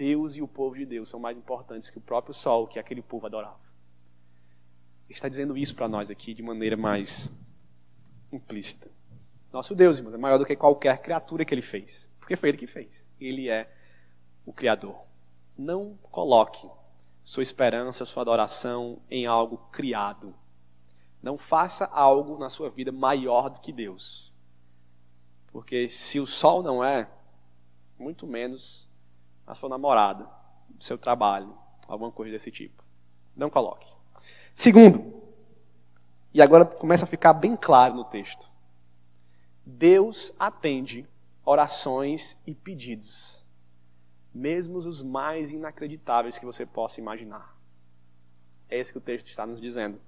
Deus 0.00 0.34
e 0.34 0.40
o 0.40 0.48
povo 0.48 0.76
de 0.76 0.86
Deus 0.86 1.10
são 1.10 1.20
mais 1.20 1.36
importantes 1.36 1.90
que 1.90 1.98
o 1.98 2.00
próprio 2.00 2.32
sol 2.32 2.66
que 2.66 2.78
aquele 2.78 3.02
povo 3.02 3.26
adorava. 3.26 3.60
Ele 5.04 5.12
está 5.12 5.28
dizendo 5.28 5.58
isso 5.58 5.74
para 5.74 5.86
nós 5.86 6.10
aqui 6.10 6.32
de 6.32 6.42
maneira 6.42 6.74
mais 6.74 7.30
implícita. 8.32 8.90
Nosso 9.52 9.74
Deus, 9.74 9.98
irmãos, 9.98 10.14
é 10.14 10.16
maior 10.16 10.38
do 10.38 10.46
que 10.46 10.56
qualquer 10.56 11.02
criatura 11.02 11.44
que 11.44 11.52
ele 11.52 11.60
fez. 11.60 12.08
Porque 12.18 12.34
foi 12.34 12.48
ele 12.48 12.56
que 12.56 12.66
fez. 12.66 13.04
Ele 13.20 13.50
é 13.50 13.70
o 14.46 14.54
Criador. 14.54 15.04
Não 15.54 15.98
coloque 16.10 16.66
sua 17.22 17.42
esperança, 17.42 18.06
sua 18.06 18.22
adoração 18.22 19.02
em 19.10 19.26
algo 19.26 19.58
criado. 19.70 20.34
Não 21.22 21.36
faça 21.36 21.84
algo 21.84 22.38
na 22.38 22.48
sua 22.48 22.70
vida 22.70 22.90
maior 22.90 23.50
do 23.50 23.60
que 23.60 23.70
Deus. 23.70 24.32
Porque 25.48 25.88
se 25.88 26.18
o 26.18 26.26
sol 26.26 26.62
não 26.62 26.82
é, 26.82 27.06
muito 27.98 28.26
menos 28.26 28.88
a 29.50 29.54
sua 29.54 29.68
namorada, 29.68 30.28
o 30.78 30.82
seu 30.82 30.96
trabalho, 30.96 31.54
alguma 31.86 32.10
coisa 32.10 32.32
desse 32.32 32.50
tipo. 32.50 32.84
Não 33.36 33.50
coloque. 33.50 33.92
Segundo, 34.54 35.22
e 36.32 36.40
agora 36.40 36.64
começa 36.64 37.04
a 37.04 37.08
ficar 37.08 37.32
bem 37.32 37.56
claro 37.56 37.94
no 37.94 38.04
texto. 38.04 38.50
Deus 39.64 40.32
atende 40.38 41.06
orações 41.44 42.38
e 42.46 42.54
pedidos 42.54 43.40
mesmo 44.34 44.78
os 44.78 45.02
mais 45.02 45.52
inacreditáveis 45.52 46.38
que 46.38 46.46
você 46.46 46.64
possa 46.64 47.00
imaginar. 47.00 47.56
É 48.68 48.80
isso 48.80 48.92
que 48.92 48.98
o 48.98 49.02
texto 49.02 49.26
está 49.26 49.44
nos 49.44 49.60
dizendo. 49.60 50.00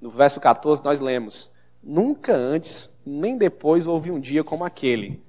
No 0.00 0.10
verso 0.10 0.40
14 0.40 0.82
nós 0.82 1.00
lemos: 1.00 1.50
Nunca 1.82 2.34
antes 2.34 2.98
nem 3.04 3.36
depois 3.36 3.86
houve 3.86 4.10
um 4.10 4.20
dia 4.20 4.42
como 4.42 4.64
aquele. 4.64 5.22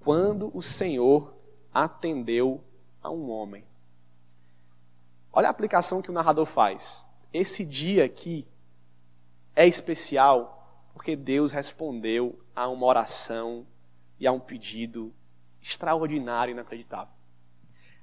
quando 0.00 0.50
o 0.52 0.60
Senhor 0.60 1.32
atendeu 1.72 2.60
a 3.02 3.10
um 3.10 3.30
homem. 3.30 3.64
Olha 5.32 5.48
a 5.48 5.50
aplicação 5.50 6.02
que 6.02 6.10
o 6.10 6.14
narrador 6.14 6.46
faz. 6.46 7.06
Esse 7.32 7.64
dia 7.64 8.04
aqui 8.04 8.46
é 9.56 9.66
especial 9.66 10.58
porque 10.92 11.16
Deus 11.16 11.52
respondeu 11.52 12.38
a 12.54 12.68
uma 12.68 12.86
oração 12.86 13.66
e 14.20 14.26
a 14.26 14.32
um 14.32 14.38
pedido 14.38 15.12
extraordinário 15.60 16.52
e 16.52 16.54
inacreditável. 16.54 17.12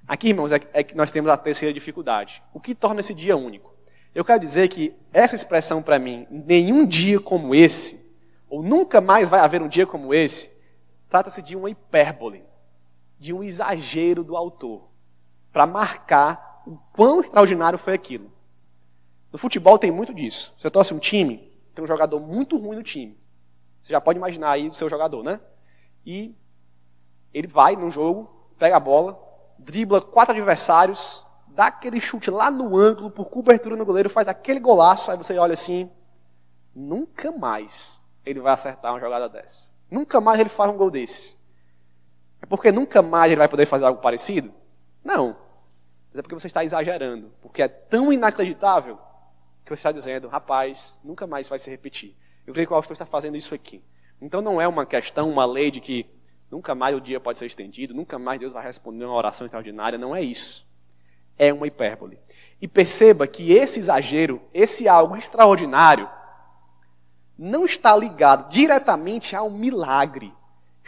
Aqui, 0.06 0.28
irmãos, 0.30 0.50
é, 0.50 0.60
é 0.72 0.82
que 0.82 0.96
nós 0.96 1.10
temos 1.10 1.30
a 1.30 1.36
terceira 1.36 1.72
dificuldade. 1.72 2.42
O 2.52 2.58
que 2.58 2.74
torna 2.74 3.00
esse 3.00 3.14
dia 3.14 3.36
único? 3.36 3.72
Eu 4.12 4.24
quero 4.24 4.40
dizer 4.40 4.68
que 4.68 4.94
essa 5.12 5.36
expressão 5.36 5.82
para 5.82 5.98
mim, 5.98 6.26
nenhum 6.30 6.84
dia 6.84 7.20
como 7.20 7.54
esse, 7.54 8.10
ou 8.48 8.62
nunca 8.62 9.00
mais 9.00 9.28
vai 9.28 9.38
haver 9.38 9.62
um 9.62 9.68
dia 9.68 9.86
como 9.86 10.12
esse, 10.12 10.50
trata-se 11.08 11.40
de 11.40 11.54
uma 11.54 11.70
hipérbole, 11.70 12.42
de 13.20 13.32
um 13.32 13.42
exagero 13.42 14.24
do 14.24 14.36
autor, 14.36 14.89
para 15.52 15.66
marcar 15.66 16.62
o 16.66 16.76
quão 16.92 17.20
extraordinário 17.20 17.78
foi 17.78 17.94
aquilo. 17.94 18.30
No 19.32 19.38
futebol 19.38 19.78
tem 19.78 19.90
muito 19.90 20.12
disso. 20.12 20.54
Você 20.58 20.70
torce 20.70 20.92
um 20.92 20.98
time, 20.98 21.52
tem 21.74 21.84
um 21.84 21.88
jogador 21.88 22.20
muito 22.20 22.58
ruim 22.58 22.76
no 22.76 22.82
time. 22.82 23.18
Você 23.80 23.92
já 23.92 24.00
pode 24.00 24.18
imaginar 24.18 24.50
aí 24.50 24.68
o 24.68 24.72
seu 24.72 24.88
jogador, 24.88 25.22
né? 25.22 25.40
E 26.04 26.34
ele 27.32 27.46
vai 27.46 27.76
num 27.76 27.90
jogo, 27.90 28.48
pega 28.58 28.76
a 28.76 28.80
bola, 28.80 29.18
dribla 29.58 30.00
quatro 30.00 30.34
adversários, 30.34 31.24
dá 31.48 31.66
aquele 31.66 32.00
chute 32.00 32.30
lá 32.30 32.50
no 32.50 32.76
ângulo, 32.76 33.10
por 33.10 33.26
cobertura 33.26 33.76
no 33.76 33.84
goleiro, 33.84 34.10
faz 34.10 34.28
aquele 34.28 34.60
golaço, 34.60 35.10
aí 35.10 35.16
você 35.16 35.36
olha 35.38 35.54
assim, 35.54 35.90
nunca 36.74 37.32
mais 37.32 38.00
ele 38.24 38.40
vai 38.40 38.52
acertar 38.52 38.92
uma 38.92 39.00
jogada 39.00 39.28
dessa. 39.28 39.68
Nunca 39.90 40.20
mais 40.20 40.38
ele 40.38 40.48
faz 40.48 40.70
um 40.70 40.76
gol 40.76 40.90
desse. 40.90 41.36
É 42.40 42.46
porque 42.46 42.70
nunca 42.70 43.02
mais 43.02 43.30
ele 43.30 43.38
vai 43.38 43.48
poder 43.48 43.66
fazer 43.66 43.84
algo 43.84 44.00
parecido? 44.00 44.52
Não. 45.04 45.36
Mas 46.10 46.18
é 46.18 46.22
porque 46.22 46.34
você 46.34 46.46
está 46.46 46.64
exagerando. 46.64 47.32
Porque 47.40 47.62
é 47.62 47.68
tão 47.68 48.12
inacreditável 48.12 48.98
que 49.64 49.70
você 49.70 49.80
está 49.80 49.92
dizendo, 49.92 50.28
rapaz, 50.28 51.00
nunca 51.04 51.26
mais 51.26 51.48
vai 51.48 51.58
se 51.58 51.70
repetir. 51.70 52.16
Eu 52.46 52.52
creio 52.52 52.66
que 52.66 52.72
o 52.72 52.76
autor 52.76 52.92
está 52.92 53.06
fazendo 53.06 53.36
isso 53.36 53.54
aqui. 53.54 53.82
Então 54.20 54.40
não 54.42 54.60
é 54.60 54.66
uma 54.66 54.84
questão, 54.84 55.30
uma 55.30 55.44
lei 55.44 55.70
de 55.70 55.80
que 55.80 56.06
nunca 56.50 56.74
mais 56.74 56.96
o 56.96 57.00
dia 57.00 57.20
pode 57.20 57.38
ser 57.38 57.46
estendido, 57.46 57.94
nunca 57.94 58.18
mais 58.18 58.40
Deus 58.40 58.52
vai 58.52 58.62
responder 58.62 59.04
uma 59.04 59.14
oração 59.14 59.44
extraordinária. 59.44 59.98
Não 59.98 60.14
é 60.14 60.22
isso 60.22 60.70
é 61.40 61.54
uma 61.54 61.66
hipérbole. 61.66 62.20
E 62.60 62.68
perceba 62.68 63.26
que 63.26 63.50
esse 63.50 63.80
exagero, 63.80 64.42
esse 64.52 64.86
algo 64.86 65.16
extraordinário, 65.16 66.06
não 67.38 67.64
está 67.64 67.96
ligado 67.96 68.50
diretamente 68.50 69.34
ao 69.34 69.48
milagre. 69.48 70.30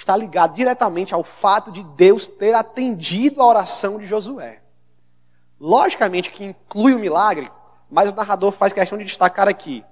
Está 0.02 0.16
ligado 0.16 0.54
diretamente 0.54 1.14
ao 1.14 1.22
fato 1.22 1.70
de 1.70 1.84
Deus 1.84 2.26
ter 2.26 2.56
atendido 2.56 3.40
a 3.40 3.46
oração 3.46 3.98
de 3.98 4.04
Josué. 4.04 4.60
Logicamente 5.60 6.28
que 6.28 6.42
inclui 6.42 6.92
o 6.92 6.98
milagre, 6.98 7.48
mas 7.88 8.10
o 8.10 8.12
narrador 8.12 8.50
faz 8.50 8.72
questão 8.72 8.98
de 8.98 9.04
destacar 9.04 9.46
aqui: 9.46 9.84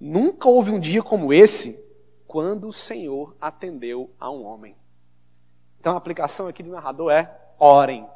nunca 0.00 0.48
houve 0.48 0.70
um 0.70 0.80
dia 0.80 1.02
como 1.02 1.30
esse 1.30 1.78
quando 2.26 2.68
o 2.68 2.72
Senhor 2.72 3.36
atendeu 3.38 4.10
a 4.18 4.30
um 4.30 4.46
homem. 4.46 4.74
Então 5.78 5.92
a 5.92 5.98
aplicação 5.98 6.46
aqui 6.46 6.62
do 6.62 6.70
narrador 6.70 7.12
é: 7.12 7.30
orem. 7.58 8.08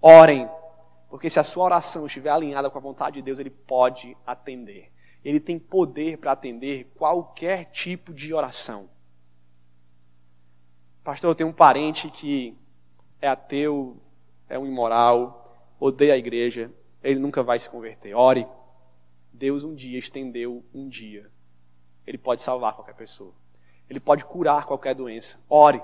Orem 0.00 0.48
porque 1.10 1.28
se 1.28 1.40
a 1.40 1.44
sua 1.44 1.64
oração 1.64 2.06
estiver 2.06 2.30
alinhada 2.30 2.70
com 2.70 2.78
a 2.78 2.80
vontade 2.80 3.16
de 3.16 3.22
Deus, 3.22 3.40
ele 3.40 3.50
pode 3.50 4.16
atender. 4.24 4.92
Ele 5.24 5.40
tem 5.40 5.58
poder 5.58 6.16
para 6.18 6.30
atender 6.30 6.92
qualquer 6.94 7.64
tipo 7.72 8.14
de 8.14 8.32
oração. 8.32 8.88
Pastor, 11.08 11.30
eu 11.30 11.34
tenho 11.34 11.48
um 11.48 11.54
parente 11.54 12.10
que 12.10 12.54
é 13.18 13.28
ateu, 13.28 13.96
é 14.46 14.58
um 14.58 14.66
imoral, 14.66 15.58
odeia 15.80 16.12
a 16.12 16.18
igreja, 16.18 16.70
ele 17.02 17.18
nunca 17.18 17.42
vai 17.42 17.58
se 17.58 17.70
converter. 17.70 18.14
Ore. 18.14 18.46
Deus 19.32 19.64
um 19.64 19.74
dia 19.74 19.98
estendeu 19.98 20.62
um 20.74 20.86
dia. 20.86 21.30
Ele 22.06 22.18
pode 22.18 22.42
salvar 22.42 22.74
qualquer 22.74 22.94
pessoa. 22.94 23.32
Ele 23.88 23.98
pode 23.98 24.22
curar 24.22 24.66
qualquer 24.66 24.94
doença. 24.94 25.40
Ore. 25.48 25.80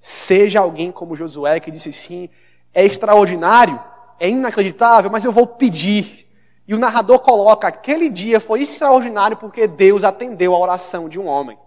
Seja 0.00 0.60
alguém 0.60 0.90
como 0.90 1.14
Josué 1.14 1.60
que 1.60 1.70
disse 1.70 1.92
sim, 1.92 2.30
é 2.72 2.86
extraordinário 2.86 3.78
é 4.18 4.30
inacreditável, 4.30 5.10
mas 5.10 5.26
eu 5.26 5.32
vou 5.32 5.46
pedir. 5.46 6.26
E 6.66 6.74
o 6.74 6.78
narrador 6.78 7.18
coloca: 7.18 7.68
aquele 7.68 8.08
dia 8.08 8.40
foi 8.40 8.62
extraordinário 8.62 9.36
porque 9.36 9.66
Deus 9.66 10.02
atendeu 10.02 10.54
a 10.54 10.58
oração 10.58 11.06
de 11.06 11.20
um 11.20 11.26
homem. 11.26 11.58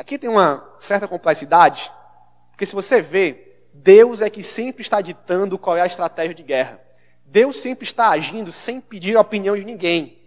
Aqui 0.00 0.16
tem 0.16 0.30
uma 0.30 0.66
certa 0.78 1.06
complexidade, 1.06 1.92
porque 2.50 2.64
se 2.64 2.74
você 2.74 3.02
vê, 3.02 3.66
Deus 3.74 4.22
é 4.22 4.30
que 4.30 4.42
sempre 4.42 4.80
está 4.80 4.98
ditando 5.02 5.58
qual 5.58 5.76
é 5.76 5.82
a 5.82 5.86
estratégia 5.86 6.34
de 6.34 6.42
guerra. 6.42 6.80
Deus 7.26 7.60
sempre 7.60 7.84
está 7.84 8.08
agindo 8.08 8.50
sem 8.50 8.80
pedir 8.80 9.14
a 9.14 9.20
opinião 9.20 9.54
de 9.54 9.62
ninguém. 9.62 10.18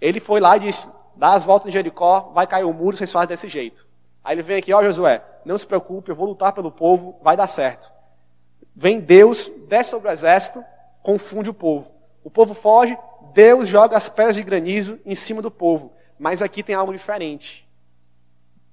Ele 0.00 0.18
foi 0.18 0.40
lá 0.40 0.56
e 0.56 0.60
disse: 0.60 0.88
dá 1.14 1.34
as 1.34 1.44
voltas 1.44 1.68
em 1.68 1.70
Jericó, 1.70 2.32
vai 2.34 2.48
cair 2.48 2.64
o 2.64 2.72
muro, 2.72 2.96
vocês 2.96 3.12
fazem 3.12 3.28
desse 3.28 3.46
jeito. 3.46 3.86
Aí 4.24 4.34
ele 4.34 4.42
vem 4.42 4.56
aqui: 4.56 4.72
ó 4.72 4.82
Josué, 4.82 5.22
não 5.44 5.56
se 5.56 5.68
preocupe, 5.68 6.10
eu 6.10 6.16
vou 6.16 6.26
lutar 6.26 6.52
pelo 6.52 6.72
povo, 6.72 7.16
vai 7.22 7.36
dar 7.36 7.46
certo. 7.46 7.92
Vem 8.74 8.98
Deus, 8.98 9.48
desce 9.68 9.90
sobre 9.90 10.08
o 10.08 10.10
exército, 10.10 10.64
confunde 11.00 11.48
o 11.48 11.54
povo. 11.54 11.92
O 12.24 12.30
povo 12.30 12.54
foge, 12.54 12.98
Deus 13.34 13.68
joga 13.68 13.96
as 13.96 14.08
pedras 14.08 14.34
de 14.34 14.42
granizo 14.42 14.98
em 15.06 15.14
cima 15.14 15.40
do 15.40 15.48
povo. 15.48 15.92
Mas 16.18 16.42
aqui 16.42 16.60
tem 16.60 16.74
algo 16.74 16.90
diferente. 16.90 17.69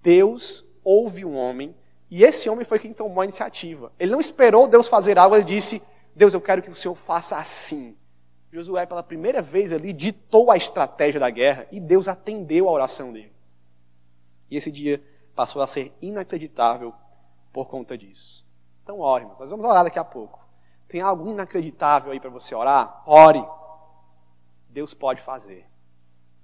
Deus 0.08 0.66
ouve 0.86 1.26
um 1.26 1.36
homem, 1.36 1.76
e 2.10 2.24
esse 2.24 2.50
homem 2.50 2.64
foi 2.64 2.80
quem 2.80 2.94
tomou 2.94 3.20
a 3.20 3.26
iniciativa. 3.26 3.92
Ele 4.00 4.14
não 4.14 4.22
esperou 4.22 4.66
Deus 4.66 4.88
fazer 4.88 5.20
algo, 5.20 5.36
ele 5.36 5.44
disse: 5.44 5.84
Deus, 6.16 6.34
eu 6.34 6.40
quero 6.40 6.62
que 6.62 6.70
o 6.70 6.76
Senhor 6.76 6.96
faça 6.96 7.36
assim. 7.36 7.94
Josué, 8.50 8.86
pela 8.86 9.04
primeira 9.04 9.42
vez 9.42 9.74
ali, 9.74 9.92
ditou 9.92 10.50
a 10.50 10.56
estratégia 10.56 11.20
da 11.20 11.30
guerra 11.30 11.68
e 11.74 11.82
Deus 11.82 12.08
atendeu 12.08 12.70
a 12.70 12.72
oração 12.72 13.12
dele. 13.12 13.34
E 14.50 14.56
esse 14.56 14.72
dia 14.72 15.04
passou 15.36 15.62
a 15.62 15.68
ser 15.68 15.94
inacreditável 16.02 16.94
por 17.52 17.68
conta 17.68 17.98
disso. 17.98 18.46
Então 18.84 19.02
ore, 19.02 19.26
irmãos. 19.26 19.40
Nós 19.40 19.50
vamos 19.50 19.66
orar 19.66 19.84
daqui 19.84 20.00
a 20.00 20.06
pouco. 20.06 20.40
Tem 20.88 21.02
algo 21.02 21.30
inacreditável 21.30 22.14
aí 22.14 22.20
para 22.22 22.30
você 22.30 22.56
orar? 22.56 23.04
Ore. 23.06 23.46
Deus 24.70 24.94
pode 24.94 25.20
fazer, 25.20 25.66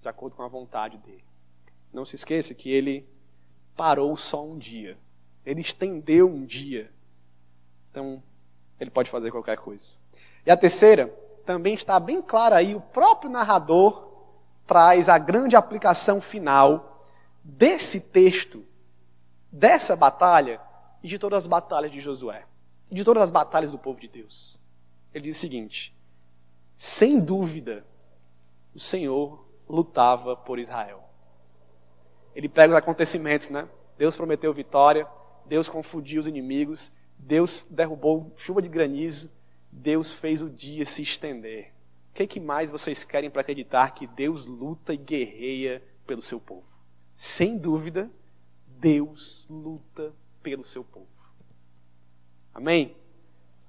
de 0.01 0.09
acordo 0.09 0.35
com 0.35 0.43
a 0.43 0.49
vontade 0.49 0.97
dele. 0.97 1.23
Não 1.93 2.03
se 2.03 2.17
esqueça 2.17 2.53
que 2.53 2.69
ele 2.69 3.12
parou 3.75 4.15
só 4.15 4.43
um 4.43 4.57
dia. 4.57 4.97
Ele 5.45 5.61
estendeu 5.61 6.29
um 6.29 6.45
dia. 6.45 6.91
Então, 7.91 8.21
ele 8.79 8.89
pode 8.89 9.09
fazer 9.09 9.31
qualquer 9.31 9.57
coisa. 9.57 9.97
E 10.45 10.51
a 10.51 10.57
terceira, 10.57 11.07
também 11.45 11.73
está 11.73 11.99
bem 11.99 12.21
clara 12.21 12.57
aí, 12.57 12.75
o 12.75 12.81
próprio 12.81 13.29
narrador 13.29 14.09
traz 14.65 15.09
a 15.09 15.17
grande 15.17 15.55
aplicação 15.55 16.21
final 16.21 17.05
desse 17.43 17.99
texto, 17.99 18.65
dessa 19.51 19.95
batalha, 19.95 20.61
e 21.03 21.07
de 21.07 21.19
todas 21.19 21.39
as 21.39 21.47
batalhas 21.47 21.91
de 21.91 21.99
Josué, 21.99 22.45
e 22.89 22.95
de 22.95 23.03
todas 23.03 23.23
as 23.23 23.29
batalhas 23.29 23.69
do 23.69 23.77
povo 23.77 23.99
de 23.99 24.07
Deus. 24.07 24.57
Ele 25.13 25.25
diz 25.25 25.37
o 25.37 25.39
seguinte: 25.39 25.95
sem 26.77 27.19
dúvida, 27.19 27.85
o 28.73 28.79
Senhor 28.79 29.45
lutava 29.67 30.35
por 30.35 30.59
Israel. 30.59 31.03
Ele 32.35 32.49
pega 32.49 32.73
os 32.73 32.77
acontecimentos, 32.77 33.49
né? 33.49 33.67
Deus 33.97 34.15
prometeu 34.15 34.53
vitória, 34.53 35.07
Deus 35.45 35.69
confundiu 35.69 36.19
os 36.19 36.27
inimigos, 36.27 36.91
Deus 37.17 37.65
derrubou 37.69 38.33
chuva 38.35 38.61
de 38.61 38.67
granizo, 38.67 39.29
Deus 39.71 40.11
fez 40.11 40.41
o 40.41 40.49
dia 40.49 40.85
se 40.85 41.01
estender. 41.01 41.73
O 42.11 42.13
que, 42.13 42.27
que 42.27 42.39
mais 42.39 42.69
vocês 42.69 43.03
querem 43.03 43.29
para 43.29 43.41
acreditar 43.41 43.91
que 43.91 44.05
Deus 44.05 44.45
luta 44.45 44.93
e 44.93 44.97
guerreia 44.97 45.83
pelo 46.05 46.21
seu 46.21 46.39
povo? 46.39 46.65
Sem 47.15 47.57
dúvida, 47.57 48.09
Deus 48.67 49.47
luta 49.49 50.13
pelo 50.41 50.63
seu 50.63 50.83
povo. 50.83 51.07
Amém? 52.53 52.95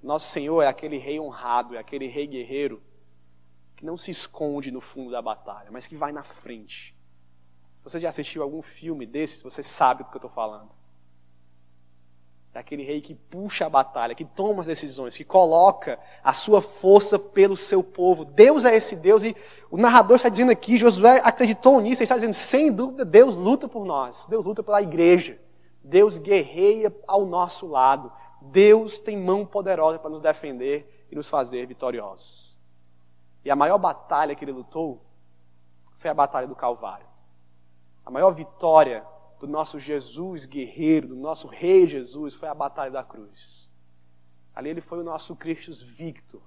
Nosso 0.03 0.31
Senhor 0.31 0.61
é 0.61 0.67
aquele 0.67 0.99
rei 0.99 1.19
honrado, 1.19 1.75
é 1.75 1.79
aquele 1.79 2.07
rei 2.07 2.27
guerreiro 2.27 2.83
que 3.75 3.85
não 3.85 3.97
se 3.97 4.11
esconde 4.11 4.71
no 4.71 4.81
fundo 4.81 5.11
da 5.11 5.23
batalha, 5.23 5.71
mas 5.71 5.87
que 5.87 5.97
vai 5.97 6.13
na 6.13 6.23
frente. 6.23 6.95
Você 7.85 8.01
já 8.01 8.09
assistiu 8.09 8.43
algum 8.43 8.63
filme 8.63 9.07
desses, 9.07 9.43
você 9.43 9.63
sabe 9.63 10.03
do 10.03 10.11
que 10.11 10.17
eu 10.17 10.19
estou 10.19 10.31
falando. 10.31 10.71
É 12.55 12.61
aquele 12.61 12.85
rei 12.85 13.01
que 13.01 13.15
puxa 13.15 13.67
a 13.67 13.69
batalha, 13.69 14.15
que 14.15 14.25
toma 14.25 14.61
as 14.61 14.69
decisões, 14.69 15.17
que 15.17 15.25
coloca 15.25 15.99
a 16.23 16.33
sua 16.33 16.63
força 16.63 17.19
pelo 17.19 17.57
seu 17.57 17.83
povo. 17.83 18.25
Deus 18.25 18.65
é 18.65 18.77
esse 18.77 18.95
Deus 18.95 19.25
e 19.25 19.37
o 19.71 19.77
narrador 19.77 20.17
está 20.17 20.29
dizendo 20.29 20.53
aqui, 20.53 20.79
Josué 20.79 21.21
acreditou 21.25 21.81
nisso, 21.81 22.01
ele 22.01 22.05
está 22.05 22.15
dizendo, 22.15 22.35
sem 22.35 22.73
dúvida, 22.73 23.05
Deus 23.05 23.35
luta 23.35 23.69
por 23.69 23.85
nós, 23.85 24.25
Deus 24.27 24.45
luta 24.45 24.63
pela 24.63 24.81
igreja. 24.81 25.39
Deus 25.83 26.19
guerreia 26.19 26.95
ao 27.07 27.27
nosso 27.27 27.67
lado. 27.67 28.11
Deus 28.41 28.99
tem 28.99 29.17
mão 29.17 29.45
poderosa 29.45 29.99
para 29.99 30.11
nos 30.11 30.21
defender 30.21 31.07
e 31.11 31.15
nos 31.15 31.29
fazer 31.29 31.67
vitoriosos. 31.67 32.57
E 33.45 33.51
a 33.51 33.57
maior 33.57 33.79
batalha 33.79 34.35
que 34.35 34.45
ele 34.45 34.53
lutou 34.53 35.05
foi 35.97 36.11
a 36.11 36.15
batalha 36.15 36.47
do 36.47 36.55
Calvário. 36.55 37.07
A 38.05 38.11
maior 38.11 38.33
vitória 38.33 39.07
do 39.39 39.47
nosso 39.47 39.79
Jesus 39.79 40.47
guerreiro, 40.47 41.09
do 41.09 41.17
nosso 41.17 41.49
Rei 41.49 41.87
Jesus, 41.87 42.35
foi 42.35 42.49
a 42.49 42.55
batalha 42.55 42.91
da 42.91 43.03
cruz. 43.03 43.71
Ali 44.55 44.71
ele 44.71 44.81
foi 44.81 45.01
o 45.01 45.05
nosso 45.05 45.35
Cristo 45.35 45.73
victor. 45.85 46.43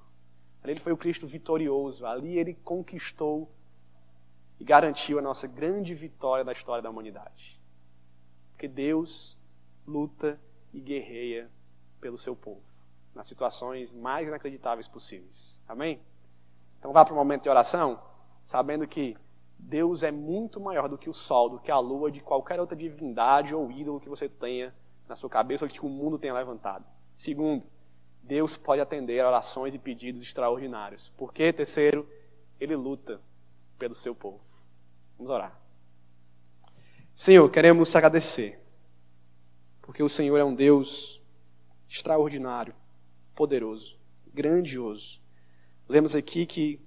Ali 0.63 0.73
ele 0.73 0.79
foi 0.79 0.93
o 0.93 0.97
Cristo 0.97 1.27
vitorioso. 1.27 2.05
Ali 2.05 2.37
ele 2.37 2.53
conquistou 2.53 3.51
e 4.59 4.63
garantiu 4.63 5.19
a 5.19 5.21
nossa 5.21 5.47
grande 5.47 5.93
vitória 5.93 6.43
da 6.43 6.51
história 6.51 6.81
da 6.81 6.89
humanidade. 6.89 7.59
Porque 8.51 8.67
Deus 8.67 9.37
luta 9.85 10.39
e 10.73 10.79
guerreia 10.79 11.49
pelo 11.99 12.17
seu 12.17 12.35
povo, 12.35 12.61
nas 13.13 13.27
situações 13.27 13.91
mais 13.91 14.27
inacreditáveis 14.27 14.87
possíveis. 14.87 15.61
Amém? 15.67 16.01
Então 16.79 16.91
vá 16.91 17.03
para 17.03 17.13
o 17.13 17.17
momento 17.17 17.43
de 17.43 17.49
oração, 17.49 18.01
sabendo 18.43 18.87
que 18.87 19.17
Deus 19.59 20.03
é 20.03 20.11
muito 20.11 20.59
maior 20.59 20.87
do 20.87 20.97
que 20.97 21.09
o 21.09 21.13
sol, 21.13 21.49
do 21.49 21.59
que 21.59 21.71
a 21.71 21.79
lua, 21.79 22.11
de 22.11 22.21
qualquer 22.21 22.59
outra 22.59 22.75
divindade 22.75 23.53
ou 23.53 23.71
ídolo 23.71 23.99
que 23.99 24.09
você 24.09 24.29
tenha 24.29 24.73
na 25.07 25.15
sua 25.15 25.29
cabeça 25.29 25.65
ou 25.65 25.69
que 25.69 25.85
o 25.85 25.89
mundo 25.89 26.17
tenha 26.17 26.33
levantado. 26.33 26.85
Segundo, 27.15 27.67
Deus 28.21 28.55
pode 28.57 28.81
atender 28.81 29.19
a 29.21 29.27
orações 29.27 29.73
e 29.73 29.79
pedidos 29.79 30.21
extraordinários. 30.21 31.11
Porque, 31.17 31.51
terceiro, 31.53 32.07
Ele 32.59 32.75
luta 32.75 33.21
pelo 33.79 33.95
seu 33.95 34.13
povo. 34.13 34.41
Vamos 35.17 35.29
orar. 35.29 35.59
Senhor, 37.15 37.49
queremos 37.49 37.95
agradecer, 37.95 38.61
porque 39.81 40.03
o 40.03 40.09
Senhor 40.09 40.37
é 40.37 40.43
um 40.43 40.53
Deus 40.53 41.19
extraordinário, 41.89 42.75
poderoso, 43.33 43.97
grandioso. 44.31 45.19
Lemos 45.89 46.15
aqui 46.15 46.45
que 46.45 46.79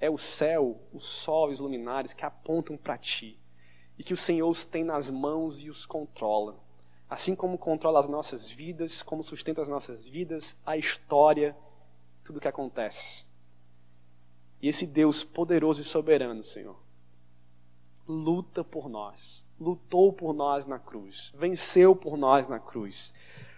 é 0.00 0.08
o 0.08 0.18
céu, 0.18 0.80
o 0.92 0.98
sol 0.98 1.50
e 1.50 1.52
os 1.52 1.60
luminares 1.60 2.12
que 2.12 2.24
apontam 2.24 2.76
para 2.76 2.96
ti. 2.96 3.38
E 3.98 4.02
que 4.02 4.14
o 4.14 4.16
Senhor 4.16 4.48
os 4.48 4.64
tem 4.64 4.82
nas 4.82 5.10
mãos 5.10 5.62
e 5.62 5.68
os 5.68 5.84
controla. 5.84 6.58
Assim 7.08 7.36
como 7.36 7.58
controla 7.58 8.00
as 8.00 8.08
nossas 8.08 8.48
vidas, 8.48 9.02
como 9.02 9.22
sustenta 9.22 9.60
as 9.60 9.68
nossas 9.68 10.08
vidas, 10.08 10.56
a 10.64 10.76
história, 10.76 11.56
tudo 12.24 12.38
o 12.38 12.40
que 12.40 12.48
acontece. 12.48 13.26
E 14.62 14.68
esse 14.68 14.86
Deus 14.86 15.22
poderoso 15.22 15.82
e 15.82 15.84
soberano, 15.84 16.42
Senhor, 16.42 16.78
luta 18.06 18.64
por 18.64 18.88
nós, 18.88 19.46
lutou 19.58 20.12
por 20.12 20.32
nós 20.32 20.66
na 20.66 20.78
cruz, 20.78 21.32
venceu 21.36 21.94
por 21.94 22.16
nós 22.16 22.48
na 22.48 22.58
cruz. 22.58 23.12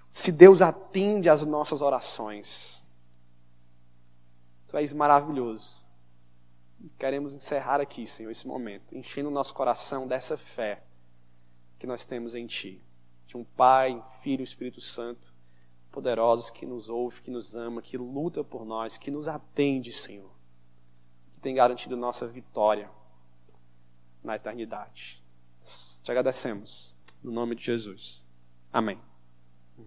Se 0.09 0.33
Deus 0.33 0.61
atende 0.61 1.29
às 1.29 1.45
nossas 1.47 1.83
orações, 1.83 2.83
Tu 4.73 4.79
és 4.79 4.93
maravilhoso. 4.95 5.82
Queremos 6.99 7.35
encerrar 7.35 7.81
aqui, 7.81 8.07
Senhor, 8.07 8.31
esse 8.31 8.47
momento, 8.47 8.97
enchendo 8.97 9.29
o 9.29 9.33
nosso 9.33 9.55
coração 9.55 10.07
dessa 10.07 10.37
fé 10.37 10.83
que 11.79 11.87
nós 11.87 12.05
temos 12.05 12.35
em 12.35 12.47
Ti. 12.47 12.83
De 13.27 13.37
um 13.37 13.45
Pai, 13.45 14.03
Filho 14.21 14.41
e 14.41 14.45
Espírito 14.45 14.81
Santo, 14.81 15.33
poderosos, 15.91 16.51
que 16.51 16.67
nos 16.67 16.89
ouve, 16.89 17.21
que 17.21 17.31
nos 17.31 17.55
ama, 17.55 17.83
que 17.83 17.97
luta 17.97 18.43
por 18.43 18.65
nós, 18.65 18.97
que 18.97 19.11
nos 19.11 19.29
atende, 19.29 19.93
Senhor. 19.93 20.31
Que 21.35 21.41
tem 21.41 21.55
garantido 21.55 21.97
nossa 21.97 22.27
vitória 22.27 22.91
na 24.23 24.37
eternidade. 24.37 25.23
Te 26.03 26.11
agradecemos. 26.11 26.95
No 27.23 27.31
nome 27.31 27.55
de 27.55 27.65
Jesus. 27.65 28.27
Amém. 28.73 29.12